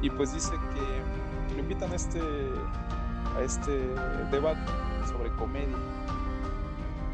[0.01, 2.21] Y pues dice que lo invitan a este
[3.37, 3.87] a este
[4.31, 4.71] debate
[5.07, 5.77] sobre comedia.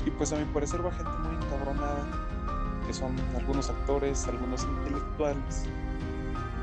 [0.06, 2.06] Y pues a mi parecer va gente muy encabronada,
[2.86, 5.66] que son algunos actores, algunos intelectuales.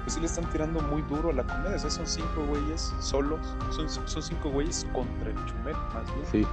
[0.02, 1.76] Pues sí le están tirando muy duro a la comedia.
[1.76, 6.26] O sea, son cinco güeyes solos, son, son cinco güeyes contra el chumel, más bien.
[6.30, 6.46] Sí.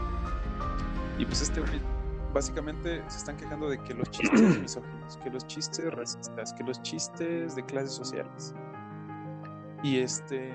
[1.19, 1.81] Y pues este güey,
[2.33, 6.81] básicamente se están quejando de que los chistes misóginos, que los chistes racistas, que los
[6.81, 8.53] chistes de clases sociales.
[9.83, 10.51] Y este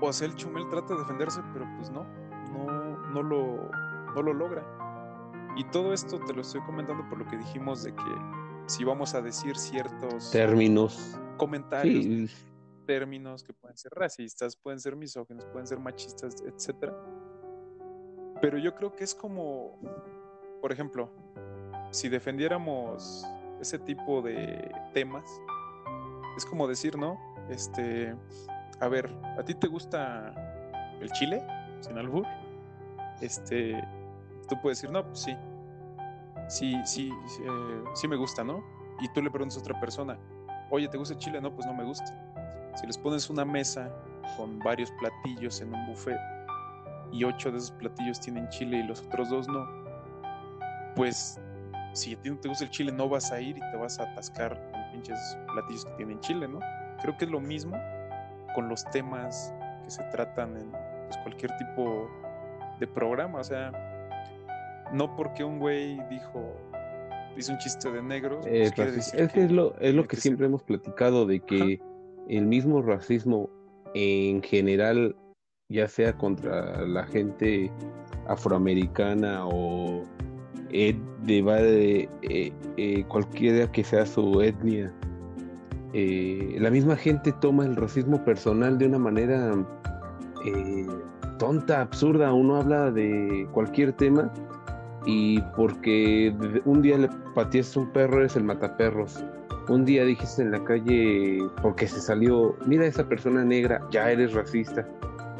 [0.00, 2.04] o sea, el Chumel trata de defenderse, pero pues no,
[2.52, 3.70] no, no lo,
[4.14, 4.64] no lo logra.
[5.56, 8.14] Y todo esto te lo estoy comentando por lo que dijimos de que
[8.66, 12.30] si vamos a decir ciertos términos, comentarios,
[12.86, 16.94] términos que pueden ser racistas, pueden ser misóginos, pueden ser machistas, etcétera.
[18.40, 19.78] Pero yo creo que es como,
[20.60, 21.10] por ejemplo,
[21.90, 23.24] si defendiéramos
[23.60, 25.28] ese tipo de temas,
[26.36, 27.18] es como decir, ¿no?
[27.48, 28.14] Este,
[28.80, 30.32] a ver, ¿a ti te gusta
[31.00, 31.44] el chile?
[31.80, 32.26] Sin albur.
[33.20, 33.82] Este,
[34.48, 35.36] tú puedes decir, no, pues sí.
[36.48, 37.10] Sí, sí,
[37.44, 38.64] eh, sí, me gusta, ¿no?
[39.00, 40.18] Y tú le preguntas a otra persona,
[40.70, 41.40] oye, ¿te gusta el chile?
[41.40, 42.06] No, pues no me gusta.
[42.76, 43.90] Si les pones una mesa
[44.36, 46.18] con varios platillos en un buffet
[47.12, 49.66] y ocho de esos platillos tienen chile y los otros dos no,
[50.94, 51.40] pues
[51.94, 53.98] si a ti no te gusta el chile no vas a ir y te vas
[53.98, 55.18] a atascar con pinches
[55.52, 56.60] platillos que tienen chile, ¿no?
[57.00, 57.76] Creo que es lo mismo
[58.58, 62.10] con los temas que se tratan en pues, cualquier tipo
[62.80, 63.38] de programa.
[63.38, 63.70] O sea,
[64.92, 66.56] no porque un güey dijo,
[67.36, 68.44] hizo un chiste de negros.
[68.44, 71.80] Pues, es, que, es lo, es lo que, siempre hemos platicado, de que
[72.28, 73.48] el mismo racismo
[73.94, 75.14] en general,
[75.68, 77.70] ya sea contra la gente
[78.26, 80.04] afroamericana o
[80.72, 84.92] de, de eh, eh, cualquiera que sea su etnia,
[85.92, 89.54] eh, la misma gente toma el racismo personal de una manera
[90.44, 90.86] eh,
[91.38, 92.32] tonta, absurda.
[92.32, 94.30] Uno habla de cualquier tema
[95.06, 99.24] y porque un día le pateaste un perro, eres el mataperros.
[99.68, 104.32] Un día dijiste en la calle, porque se salió, mira esa persona negra, ya eres
[104.32, 104.86] racista.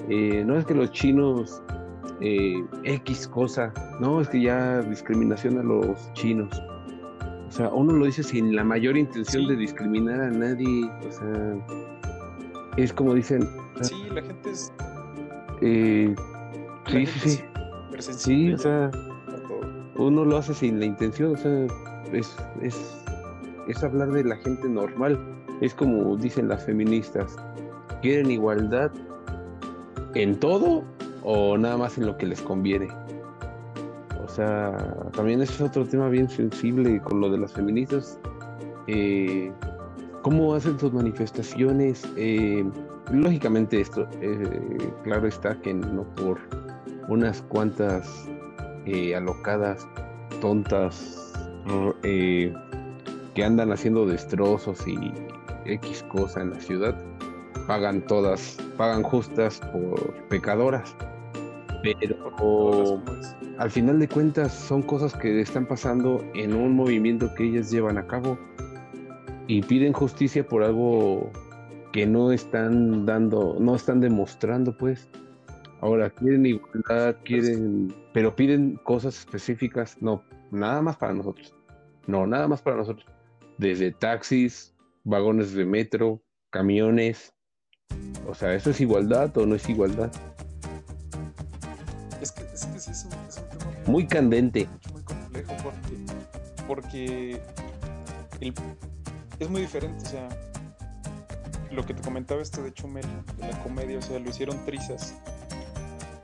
[0.08, 1.62] Eh, no es que los chinos
[2.20, 6.50] X cosa, no es que ya discriminación a los chinos.
[7.58, 10.88] O sea, uno lo dice sin la mayor intención de discriminar a nadie.
[11.08, 11.56] O sea,
[12.76, 13.48] es como dicen.
[13.80, 14.72] Sí, la gente es.
[15.60, 16.14] Eh,
[16.86, 17.42] sí, sí, sí.
[18.12, 18.92] Sí, o sea,
[19.96, 21.66] uno lo hace sin la intención, o sea,
[22.12, 23.04] es, es,
[23.66, 25.18] es hablar de la gente normal.
[25.60, 27.34] Es como dicen las feministas,
[28.02, 28.92] ¿quieren igualdad
[30.14, 30.84] en todo
[31.24, 32.86] o nada más en lo que les conviene?
[34.38, 34.72] Sea,
[35.16, 38.20] también es otro tema bien sensible con lo de las feministas.
[38.87, 39.51] Eh,
[40.22, 42.09] ¿Cómo hacen sus manifestaciones?
[42.16, 42.64] Eh,
[43.11, 46.38] lógicamente esto, eh, claro está que no por
[47.09, 48.29] unas cuantas
[49.16, 49.88] alocadas,
[50.40, 51.35] tontas,
[52.14, 55.12] que andan haciendo destrozos y
[55.64, 56.94] X cosa en la ciudad,
[57.66, 60.94] pagan todas, pagan justas por pecadoras.
[61.82, 63.02] Pero
[63.58, 67.98] al final de cuentas son cosas que están pasando en un movimiento que ellas llevan
[67.98, 68.38] a cabo
[69.46, 71.30] y piden justicia por algo
[71.92, 75.08] que no están dando, no están demostrando, pues.
[75.80, 81.54] Ahora quieren igualdad, quieren, pero piden cosas específicas, no, nada más para nosotros.
[82.06, 83.06] No, nada más para nosotros.
[83.58, 87.32] Desde taxis, vagones de metro, camiones.
[88.26, 90.10] O sea, ¿eso es igualdad o no es igualdad?
[93.88, 94.68] Muy, candente.
[94.92, 95.53] Muy complejo
[96.66, 97.40] porque,
[99.40, 100.29] es muy diferente, o sea,
[101.70, 105.14] lo que te comentaba esto de Chumel, de la comedia, o sea, lo hicieron trizas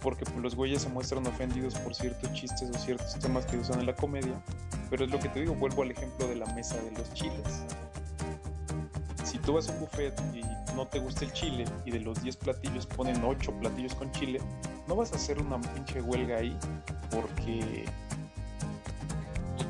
[0.05, 3.87] porque los güeyes se muestran ofendidos por ciertos chistes o ciertos temas que usan en
[3.87, 4.39] la comedia.
[4.91, 7.65] Pero es lo que te digo, vuelvo al ejemplo de la mesa de los chiles.
[9.25, 10.43] Si tú vas a un buffet y
[10.77, 14.41] no te gusta el chile y de los 10 platillos ponen 8 platillos con chile,
[14.87, 16.57] no vas a hacer una pinche huelga ahí
[17.11, 17.85] porque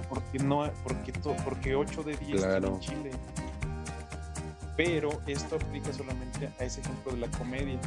[0.09, 1.13] porque no porque
[1.45, 3.11] porque 8 de 10 tienen chile.
[4.77, 7.79] Pero esto aplica solamente a ese ejemplo de la comedia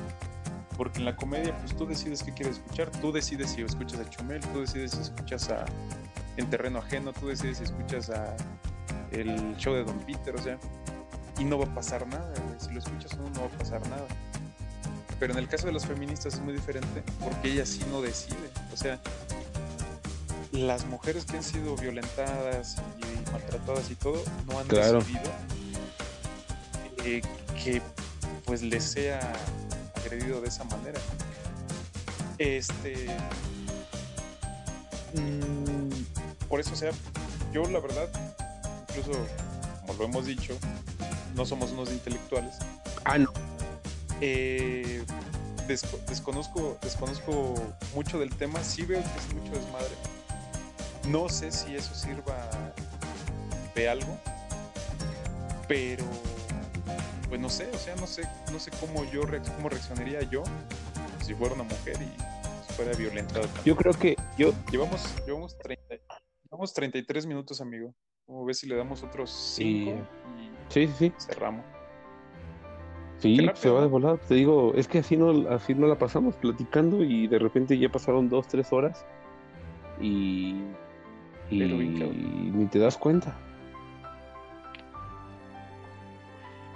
[0.78, 4.10] porque en la comedia pues tú decides qué quieres escuchar, tú decides si escuchas a
[4.10, 5.66] Chumel, tú decides si escuchas a
[6.38, 8.36] En Terreno Ajeno, tú decides si escuchas a
[9.12, 10.60] el show de Don Peter, o sea,
[11.40, 14.06] y no va a pasar nada, si lo escuchas uno no va a pasar nada.
[15.20, 18.52] Pero en el caso de las feministas es muy diferente porque ellas sí no deciden,
[18.72, 19.00] o sea,
[20.52, 25.32] las mujeres que han sido violentadas y maltratadas y todo no han decidido
[27.04, 27.22] eh,
[27.64, 27.82] que
[28.46, 29.20] pues les sea
[29.96, 31.00] agredido de esa manera.
[32.38, 33.08] Este.
[35.14, 36.92] Mm, por eso, o sea,
[37.52, 38.10] yo la verdad,
[38.90, 39.20] incluso,
[39.82, 40.58] como lo hemos dicho,
[41.36, 42.56] no somos unos intelectuales.
[43.04, 43.32] Ah, no.
[44.22, 45.04] Eh,
[45.68, 47.54] desconozco, desconozco
[47.94, 49.96] mucho del tema, sí veo que es mucho desmadre.
[51.10, 52.50] No sé si eso sirva
[53.76, 54.18] de algo,
[55.68, 56.04] pero
[57.30, 59.22] pues no sé, o sea, no sé, no sé cómo yo
[59.56, 60.44] cómo reaccionaría yo
[61.24, 63.48] si fuera una mujer y fuera violentada.
[63.66, 65.96] Yo creo que yo llevamos llevamos 30
[66.44, 67.94] llevamos 33 minutos, amigo.
[68.26, 71.66] Como ves si le damos otros 5 y sí, sí, cerramos.
[73.20, 74.18] Sí, se va de volada.
[74.18, 77.90] Te digo, es que así no, así no la pasamos platicando y de repente ya
[77.90, 79.06] pasaron dos, tres horas
[80.00, 80.62] y,
[81.50, 83.36] y ni te das cuenta.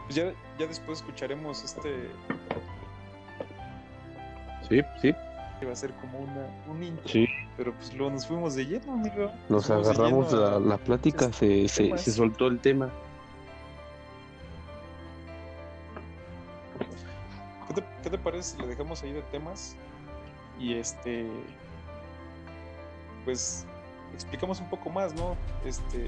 [0.06, 2.10] Pues ya, ya después escucharemos este.
[4.67, 5.13] Sí, sí.
[5.60, 7.08] Que va a ser como una, un intro.
[7.08, 7.27] Sí.
[7.56, 9.32] Pero pues luego nos fuimos de lleno, amigo.
[9.47, 12.89] Nos, agarramos la, la, plática, se, se, se, soltó el tema.
[18.02, 19.75] ¿Qué te, ¿Qué te parece si le dejamos ahí de temas?
[20.60, 21.27] Y este.
[23.25, 23.65] Pues
[24.13, 25.35] explicamos un poco más, ¿no?
[25.65, 26.06] Este.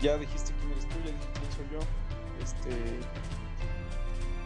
[0.00, 2.04] Ya dijiste quién eres tú, ya dijiste quién soy yo
[2.42, 2.76] este,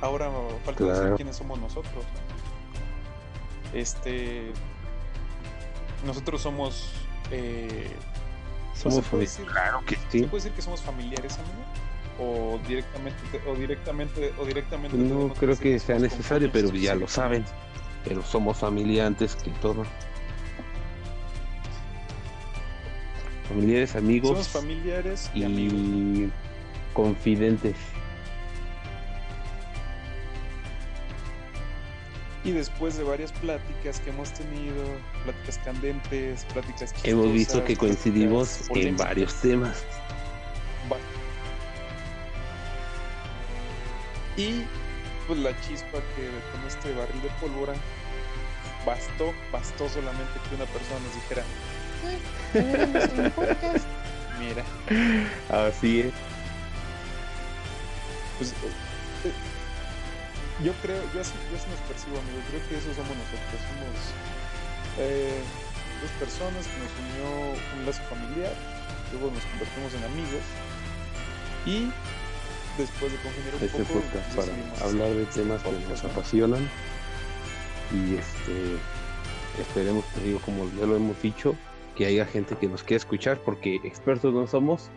[0.01, 0.31] ahora
[0.65, 2.05] falta decir quiénes somos nosotros.
[3.73, 4.53] Este,
[6.05, 6.93] nosotros somos,
[7.31, 7.91] eh,
[8.75, 9.05] somos
[9.47, 10.21] claro que sí.
[10.21, 11.68] ¿Se puede decir que somos familiares, amigo?
[12.21, 14.97] O directamente, o directamente, o directamente.
[14.97, 17.45] No creo que sea necesario, pero ya lo saben.
[18.05, 19.85] Pero somos familia antes que todo.
[23.49, 24.31] Familiares, amigos.
[24.31, 26.33] Somos familiares y, amigos
[26.99, 27.77] confidentes.
[32.45, 34.83] Y después de varias pláticas que hemos tenido,
[35.23, 39.85] pláticas candentes, pláticas Hemos visto que coincidimos en varios temas.
[44.39, 44.65] Y
[45.27, 47.75] pues la chispa que con este barril de pólvora
[48.87, 51.43] bastó, bastó solamente que una persona nos dijera,
[54.39, 54.65] Mira.
[55.51, 56.13] Así es.
[58.39, 59.35] Pues, eh,
[60.65, 62.45] yo creo, yo así, yo así nos percibo, amigos.
[62.49, 63.59] Creo que eso somos nosotros.
[63.67, 64.15] Somos
[64.99, 65.43] eh,
[66.01, 67.27] dos personas que nos unió
[67.77, 68.55] un lazo familiar.
[69.11, 70.45] Luego nos convertimos en amigos.
[71.67, 71.91] Y
[72.79, 74.01] después de congeniar un este poco.
[74.01, 76.69] Podcast para hablar de temas que nos apasionan.
[77.93, 78.79] Y este
[79.61, 81.55] esperemos, te digo, como ya lo hemos dicho,
[81.97, 84.91] que haya gente que nos quiera escuchar, porque expertos no somos,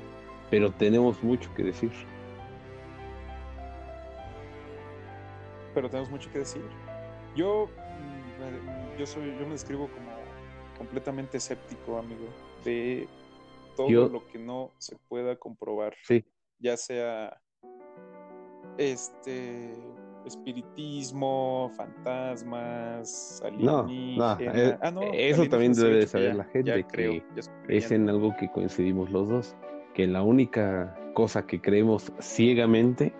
[0.49, 1.91] pero tenemos mucho que decir.
[5.73, 6.63] Pero tenemos mucho que decir.
[7.35, 10.11] Yo, mm, yo soy, yo me describo como
[10.77, 12.27] completamente escéptico, amigo,
[12.63, 13.07] de
[13.75, 15.95] todo lo que no se pueda comprobar.
[16.03, 16.25] Sí.
[16.59, 17.41] Ya sea
[18.77, 19.73] este
[20.25, 24.39] espiritismo, fantasmas, alienígenas.
[24.39, 27.23] Eh, ah, no, eso también debe de saber la gente, que
[27.67, 29.55] es en algo que coincidimos los dos,
[29.93, 33.13] que la única cosa que creemos ciegamente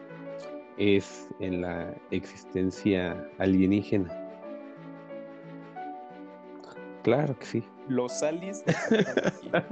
[0.77, 4.17] es en la existencia alienígena.
[7.03, 7.63] Claro que sí.
[7.87, 8.63] Los aliens.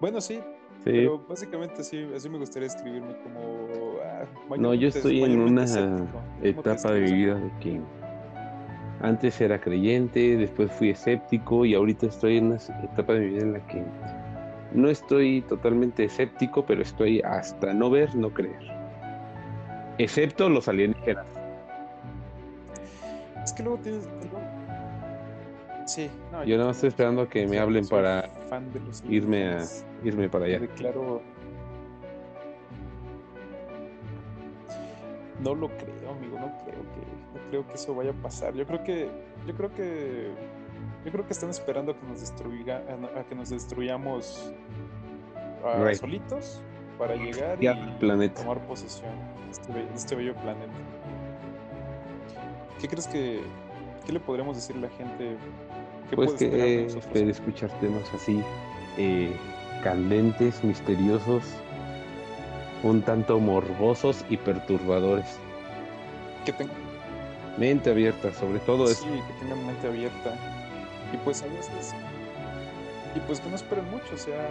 [0.00, 0.40] bueno, sí,
[0.84, 3.68] pero básicamente sí, así me gustaría escribirme como...
[4.04, 4.26] Ah,
[4.58, 5.64] no, yo estoy en una
[6.42, 7.80] etapa de vida de que
[9.00, 13.42] antes era creyente, después fui escéptico y ahorita estoy en una etapa de mi vida
[13.42, 13.82] en la que
[14.72, 18.60] no estoy totalmente escéptico, pero estoy hasta no ver, no creer.
[19.98, 21.26] Excepto los alienígenas.
[23.42, 24.08] Es que luego tienes...
[25.86, 26.10] Sí,
[26.46, 28.28] yo nada más estoy esperando a que me hablen para
[29.08, 29.64] irme a
[30.02, 30.66] irme para allá.
[30.74, 31.22] Claro.
[35.40, 38.54] No lo creo, amigo, no creo que no creo que eso vaya a pasar.
[38.54, 39.10] Yo creo que
[39.46, 40.30] yo creo que
[41.04, 42.82] yo creo que están esperando a que nos destruya
[43.16, 44.52] a, que nos destruyamos
[45.98, 46.62] solitos
[46.98, 49.12] para llegar y tomar posesión
[49.44, 50.72] de este, este bello planeta.
[52.80, 53.42] ¿Qué crees que
[54.04, 55.36] qué le podríamos decir a la gente
[56.14, 58.42] pues que puede escuchar temas así
[58.98, 59.32] eh,
[59.82, 61.42] candentes, misteriosos,
[62.82, 65.38] un tanto morbosos y perturbadores.
[66.44, 66.76] Que tengan
[67.58, 70.36] mente abierta, sobre todo sí, que tengan mente abierta.
[71.12, 71.94] Y pues a veces
[73.14, 74.50] y pues que no esperen mucho, o sea,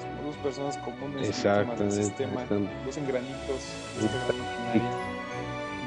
[0.00, 2.44] somos dos personas comunes Exactamente, del sistema,
[2.84, 3.60] dos engranitos
[3.98, 4.90] gran maquinaria,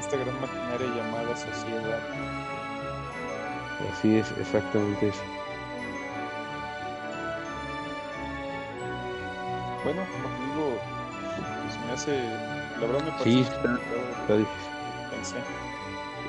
[0.00, 2.53] esta gran maquinaria llamada sociedad.
[3.92, 5.22] Así es, exactamente eso.
[9.84, 10.78] Bueno, como te digo,
[11.62, 12.22] pues me hace.
[12.80, 13.30] La verdad me parece.
[13.30, 13.78] Sí, está,
[14.20, 14.72] está difícil.
[15.10, 15.36] Pensé.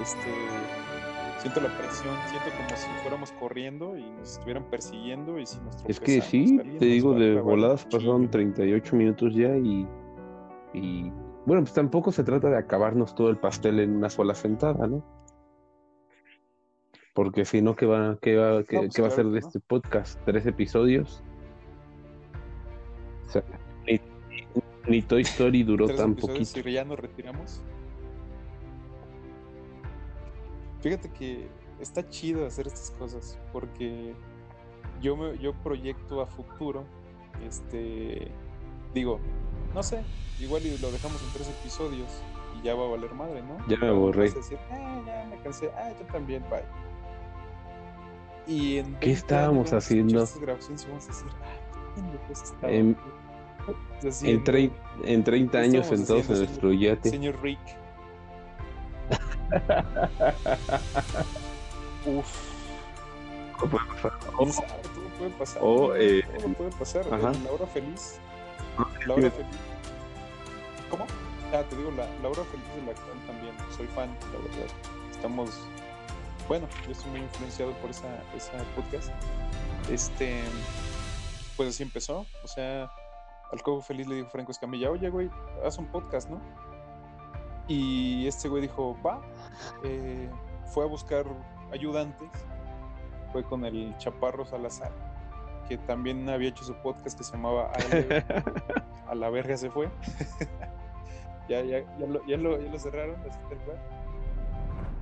[0.01, 0.95] Este.
[1.39, 5.75] Siento la presión, siento como si fuéramos corriendo y nos estuvieran persiguiendo y si nos
[5.85, 9.87] Es que sí, te digo, de voladas pasaron 38 minutos ya y,
[10.73, 11.11] y
[11.45, 15.03] bueno, pues tampoco se trata de acabarnos todo el pastel en una sola sentada, ¿no?
[17.15, 20.19] Porque si no, ¿qué va, qué va, qué, pues va a ser de este podcast?
[20.25, 21.23] ¿Tres episodios?
[23.25, 23.43] O sea,
[24.85, 26.59] ni, Toy Story duró tan poquito.
[26.59, 27.61] Y ya nos retiramos.
[30.81, 31.47] Fíjate que
[31.79, 34.13] está chido hacer estas cosas porque
[35.01, 36.83] yo me, yo proyecto a futuro,
[37.47, 38.27] este,
[38.93, 39.21] digo,
[39.73, 40.03] no sé,
[40.41, 42.21] igual y lo dejamos en tres episodios
[42.59, 43.57] y ya va a valer madre, ¿no?
[43.69, 44.29] Ya me aburrí.
[44.29, 46.61] Decir, ah, ya me cansé, ah, yo también, bye.
[48.47, 50.27] Y en ¿Qué estábamos haciendo?
[52.61, 52.95] en,
[55.03, 57.09] en, 30 años sentados en nuestro yate.
[57.09, 57.59] Señor Rick.
[62.05, 62.55] Uf.
[63.57, 64.11] ¿Cómo puede pasar?
[64.37, 64.63] Oh, todo
[65.17, 65.61] puede pasar.
[65.63, 67.05] Oh, eh, todo puede pasar.
[67.11, 67.31] Ajá.
[67.43, 68.19] La hora feliz.
[69.07, 69.57] La hora feliz.
[70.89, 71.05] ¿Cómo?
[71.53, 74.67] Ah, te digo, la, la hora feliz de la cual también soy fan, la verdad.
[75.11, 75.67] Estamos
[76.47, 79.09] bueno, yo estoy muy influenciado por esa, esa podcast.
[79.89, 80.41] Este,
[81.57, 82.25] pues así empezó.
[82.43, 82.89] O sea,
[83.51, 85.29] al Cobo Feliz le dijo Franco Escamilla, oye, güey,
[85.65, 86.39] haz un podcast, ¿no?
[87.67, 89.21] Y este güey dijo, va.
[89.83, 90.29] Eh,
[90.65, 91.25] fue a buscar
[91.71, 92.29] ayudantes.
[93.31, 94.91] Fue con el Chaparro Salazar,
[95.67, 97.71] que también había hecho su podcast que se llamaba
[99.07, 99.89] A la verga se fue.
[101.49, 104.04] ya, ya, ya, lo, ya, lo, ya lo cerraron, así tal cual.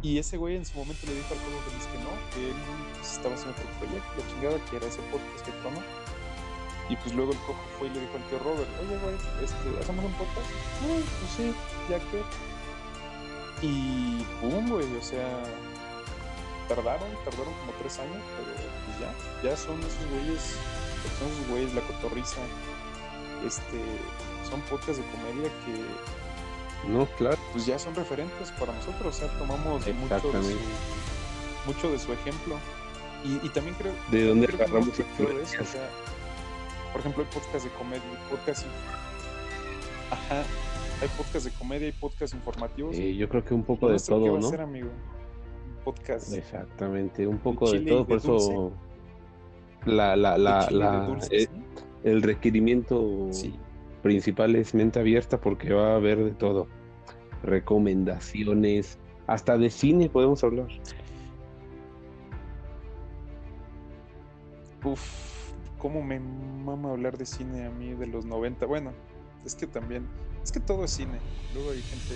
[0.04, 2.56] Y ese güey en su momento le dijo al Coco Feliz que no, que él
[3.00, 5.80] pues, estaba haciendo otro proyecto, la chingada, que era ese podcast que trono.
[6.90, 9.80] Y pues luego el Coco fue y le dijo al tío Robert, oye güey, este,
[9.80, 10.50] ¿hacemos un podcast?
[10.84, 11.56] No, pues sí,
[11.88, 12.20] ya que.
[13.66, 15.40] Y pum, güey, o sea,
[16.68, 20.60] tardaron, tardaron como tres años, pero pues ya, ya son esos güeyes,
[21.16, 22.44] son esos güeyes, la cotorriza,
[23.48, 23.80] este,
[24.50, 25.80] son podcasts de comedia que
[26.88, 27.38] No, claro.
[27.52, 30.58] pues ya son referentes para nosotros, o sea, tomamos mucho de, su,
[31.66, 32.56] mucho de su ejemplo.
[33.24, 35.04] Y, y también creo, ¿De dónde agarramos de
[35.42, 35.90] eso, o sea,
[36.92, 38.66] por ejemplo, hay podcasts de comedia, podcasts...
[40.12, 40.44] Ajá,
[41.02, 42.96] hay podcasts de comedia y podcasts informativos.
[42.98, 44.50] Eh, yo creo que un ¿Lo poco de qué todo, a ¿no?
[44.50, 44.90] ser, amigo?
[44.90, 48.46] Un podcast Exactamente, un poco de todo, de por dulce.
[48.52, 48.72] eso
[49.86, 51.50] la, la, la, eh, ¿sí?
[52.04, 53.54] el requerimiento Sí.
[54.04, 56.68] Principal es mente abierta porque va a haber de todo.
[57.42, 60.68] Recomendaciones, hasta de cine podemos hablar.
[64.84, 68.66] Uf, cómo me mama hablar de cine a mí de los 90.
[68.66, 68.94] Bueno,
[69.46, 70.08] es que también,
[70.44, 71.20] es que todo es cine.
[71.54, 72.16] Luego hay gente,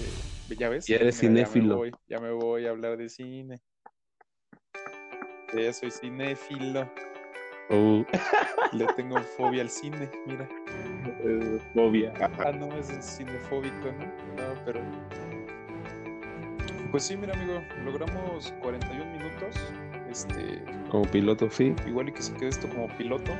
[0.59, 1.77] ya ves, Ya eres Mira, Ya me cinéfilo.
[1.77, 3.59] voy, ya me voy a hablar de cine.
[5.55, 6.89] Ya soy cinéfilo.
[7.69, 8.05] Oh,
[8.73, 10.47] Le tengo fobia al cine, mira.
[11.24, 12.13] Eh, fobia.
[12.20, 12.88] Ah, no, es
[13.18, 14.05] cinefóbico, ¿no?
[14.41, 14.82] No, pero.
[16.91, 19.55] Pues sí, mira, amigo, logramos 41 minutos.
[20.09, 21.76] Este, Como piloto, sí.
[21.86, 23.32] igual y que se quede esto como piloto.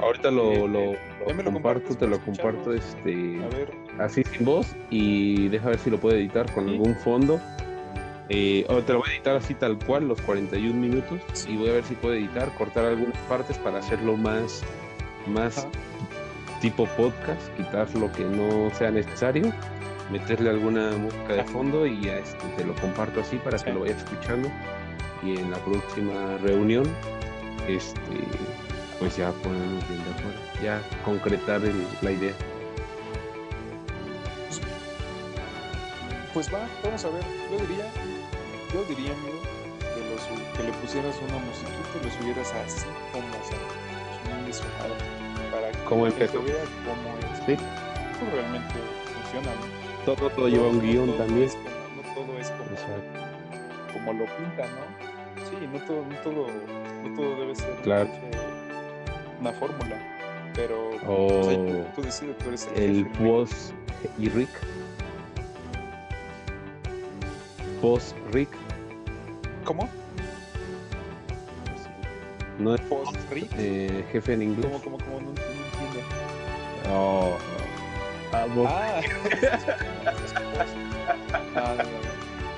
[0.00, 3.48] Ahorita lo, Eh, lo, eh, lo ya me lo comparto, te lo comparto este A
[3.48, 6.72] ver, así sin voz y deja ver si lo puedo editar con Sí.
[6.72, 7.40] algún fondo.
[8.28, 11.52] Eh, o te lo voy a editar así tal cual, los 41 minutos, Sí.
[11.52, 14.62] y voy a ver si puedo editar, cortar algunas partes para hacerlo más,
[15.26, 15.68] más Ajá.
[16.60, 19.52] Tipo podcast, quitar lo que no sea necesario,
[20.10, 23.80] meterle alguna música de fondo y ya este, te lo comparto así para que lo
[23.80, 24.50] vayas escuchando.
[25.22, 26.84] Y en la próxima reunión,
[27.66, 28.00] este,
[28.98, 32.32] pues ya ponernos bien de acuerdo, ya concretar el- la idea.
[36.34, 37.22] pues va, vamos a ver.
[37.50, 37.86] Yo diría,
[38.72, 39.40] yo diría, amigo,
[39.80, 43.56] que, lo su- que le pusieras una musiquita y lo subieras así como se
[44.22, 44.52] chingue
[45.88, 46.38] ¿Cómo empezó?
[46.40, 46.54] es.
[47.46, 47.56] Sí.
[48.32, 48.74] Realmente
[49.22, 49.54] funciona.
[49.56, 50.04] ¿no?
[50.14, 51.48] Todo, todo lleva un guion todo también.
[51.50, 51.68] como-
[52.02, 53.92] no todo es como, Exacto.
[53.92, 55.44] como lo pinta, ¿no?
[55.48, 56.46] Sí, no todo, no todo,
[57.08, 58.08] no todo debe ser Claro.
[59.40, 59.96] una fórmula.
[60.54, 63.72] Pero O pues, ahí tú, tú decides, tú eres el, el post
[64.18, 64.48] y Rick.
[67.80, 68.48] Post Rick.
[69.64, 69.88] ¿Cómo?
[72.58, 73.50] No es Post-Rick.
[73.56, 74.66] eh, jefe en inglés.
[74.66, 75.20] ¿Cómo, cómo, cómo?
[75.20, 75.30] No,
[76.88, 77.20] no.
[77.30, 77.38] Oh.
[78.32, 79.00] Ah, vos- Ah,
[81.54, 81.84] no, no, no, no.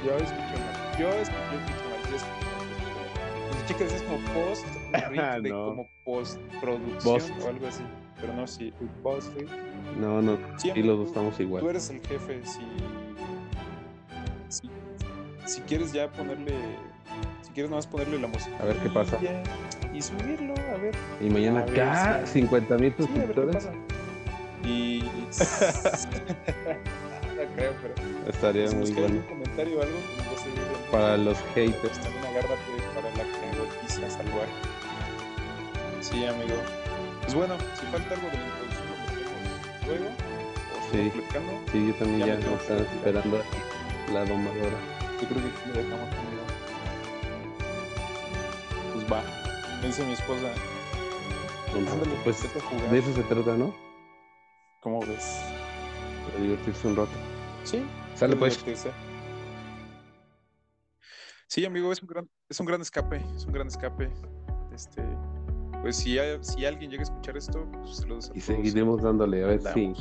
[0.05, 0.99] Yo escucho mal.
[0.99, 1.67] Yo escucho, yo mal.
[2.09, 3.57] Yo mal.
[3.57, 4.65] Escuché que decías como post
[5.11, 5.65] Rick, de No.
[5.67, 7.31] como postproducción Post.
[7.45, 7.83] o algo así.
[8.21, 8.73] Pero no, sí,
[9.03, 9.33] post.
[9.99, 11.67] No, no, Sí, los dos tú- estamos Tú igual.
[11.69, 12.41] eres el jefe.
[12.45, 12.61] Si,
[14.49, 14.71] si,
[15.47, 16.53] si quieres ya ponerle.
[17.43, 18.57] Si quieres nomás ponerle la música.
[18.61, 19.19] A ver qué pasa.
[19.95, 20.95] Y, subirlo, a ver.
[21.21, 22.41] Y mañana acá, sí.
[22.41, 23.69] 50 mil suscriptores.
[24.65, 25.03] Y.
[25.05, 25.11] no
[27.55, 27.95] creo, pero.
[28.29, 29.07] Estaría Si muy bueno.
[29.07, 29.99] algún comentario o algo,
[30.29, 31.77] pues servir de Para los haters.
[31.81, 32.55] Pues también agárrate
[32.95, 34.53] para la cagotiza salvaje.
[36.01, 36.55] Sí, amigo.
[37.23, 40.07] Pues bueno, si falta algo de la introducción, lo metemos luego.
[40.07, 40.09] O
[40.91, 41.03] Sí.
[41.73, 43.59] Sí, yo también Ya ya me están esperando aquí,
[44.13, 44.79] la domadora.
[45.21, 46.45] Yo creo que aquí lo dejamos, amigo.
[48.95, 49.21] Pues va.
[49.81, 50.49] Me dice mi esposa,
[51.77, 52.37] Un ándale, Pues
[52.69, 52.91] jugar.
[52.91, 53.73] de eso se trata, ¿no?
[54.81, 55.41] ¿Cómo ves?
[56.37, 57.11] De divertirse un rato.
[57.65, 57.85] Sí.
[58.15, 58.55] Sale pues.
[58.65, 58.91] divertirse.
[61.47, 64.11] Sí, amigo, es un gran, es un gran escape, es un gran escape.
[64.73, 65.03] Este,
[65.83, 68.45] pues si, hay- si alguien llega a escuchar esto, pues saludos a Y todos.
[68.45, 69.93] seguiremos dándole a ver si,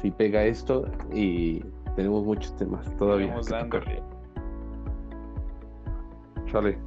[0.00, 1.60] si pega esto y
[1.94, 3.34] tenemos muchos temas todavía.
[3.34, 3.60] tocar.
[3.60, 4.02] dándole.
[6.50, 6.78] Sale,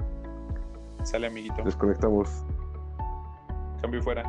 [1.04, 1.62] Sale, amiguito.
[1.64, 2.28] desconectamos.
[3.82, 4.24] Cambio fuera.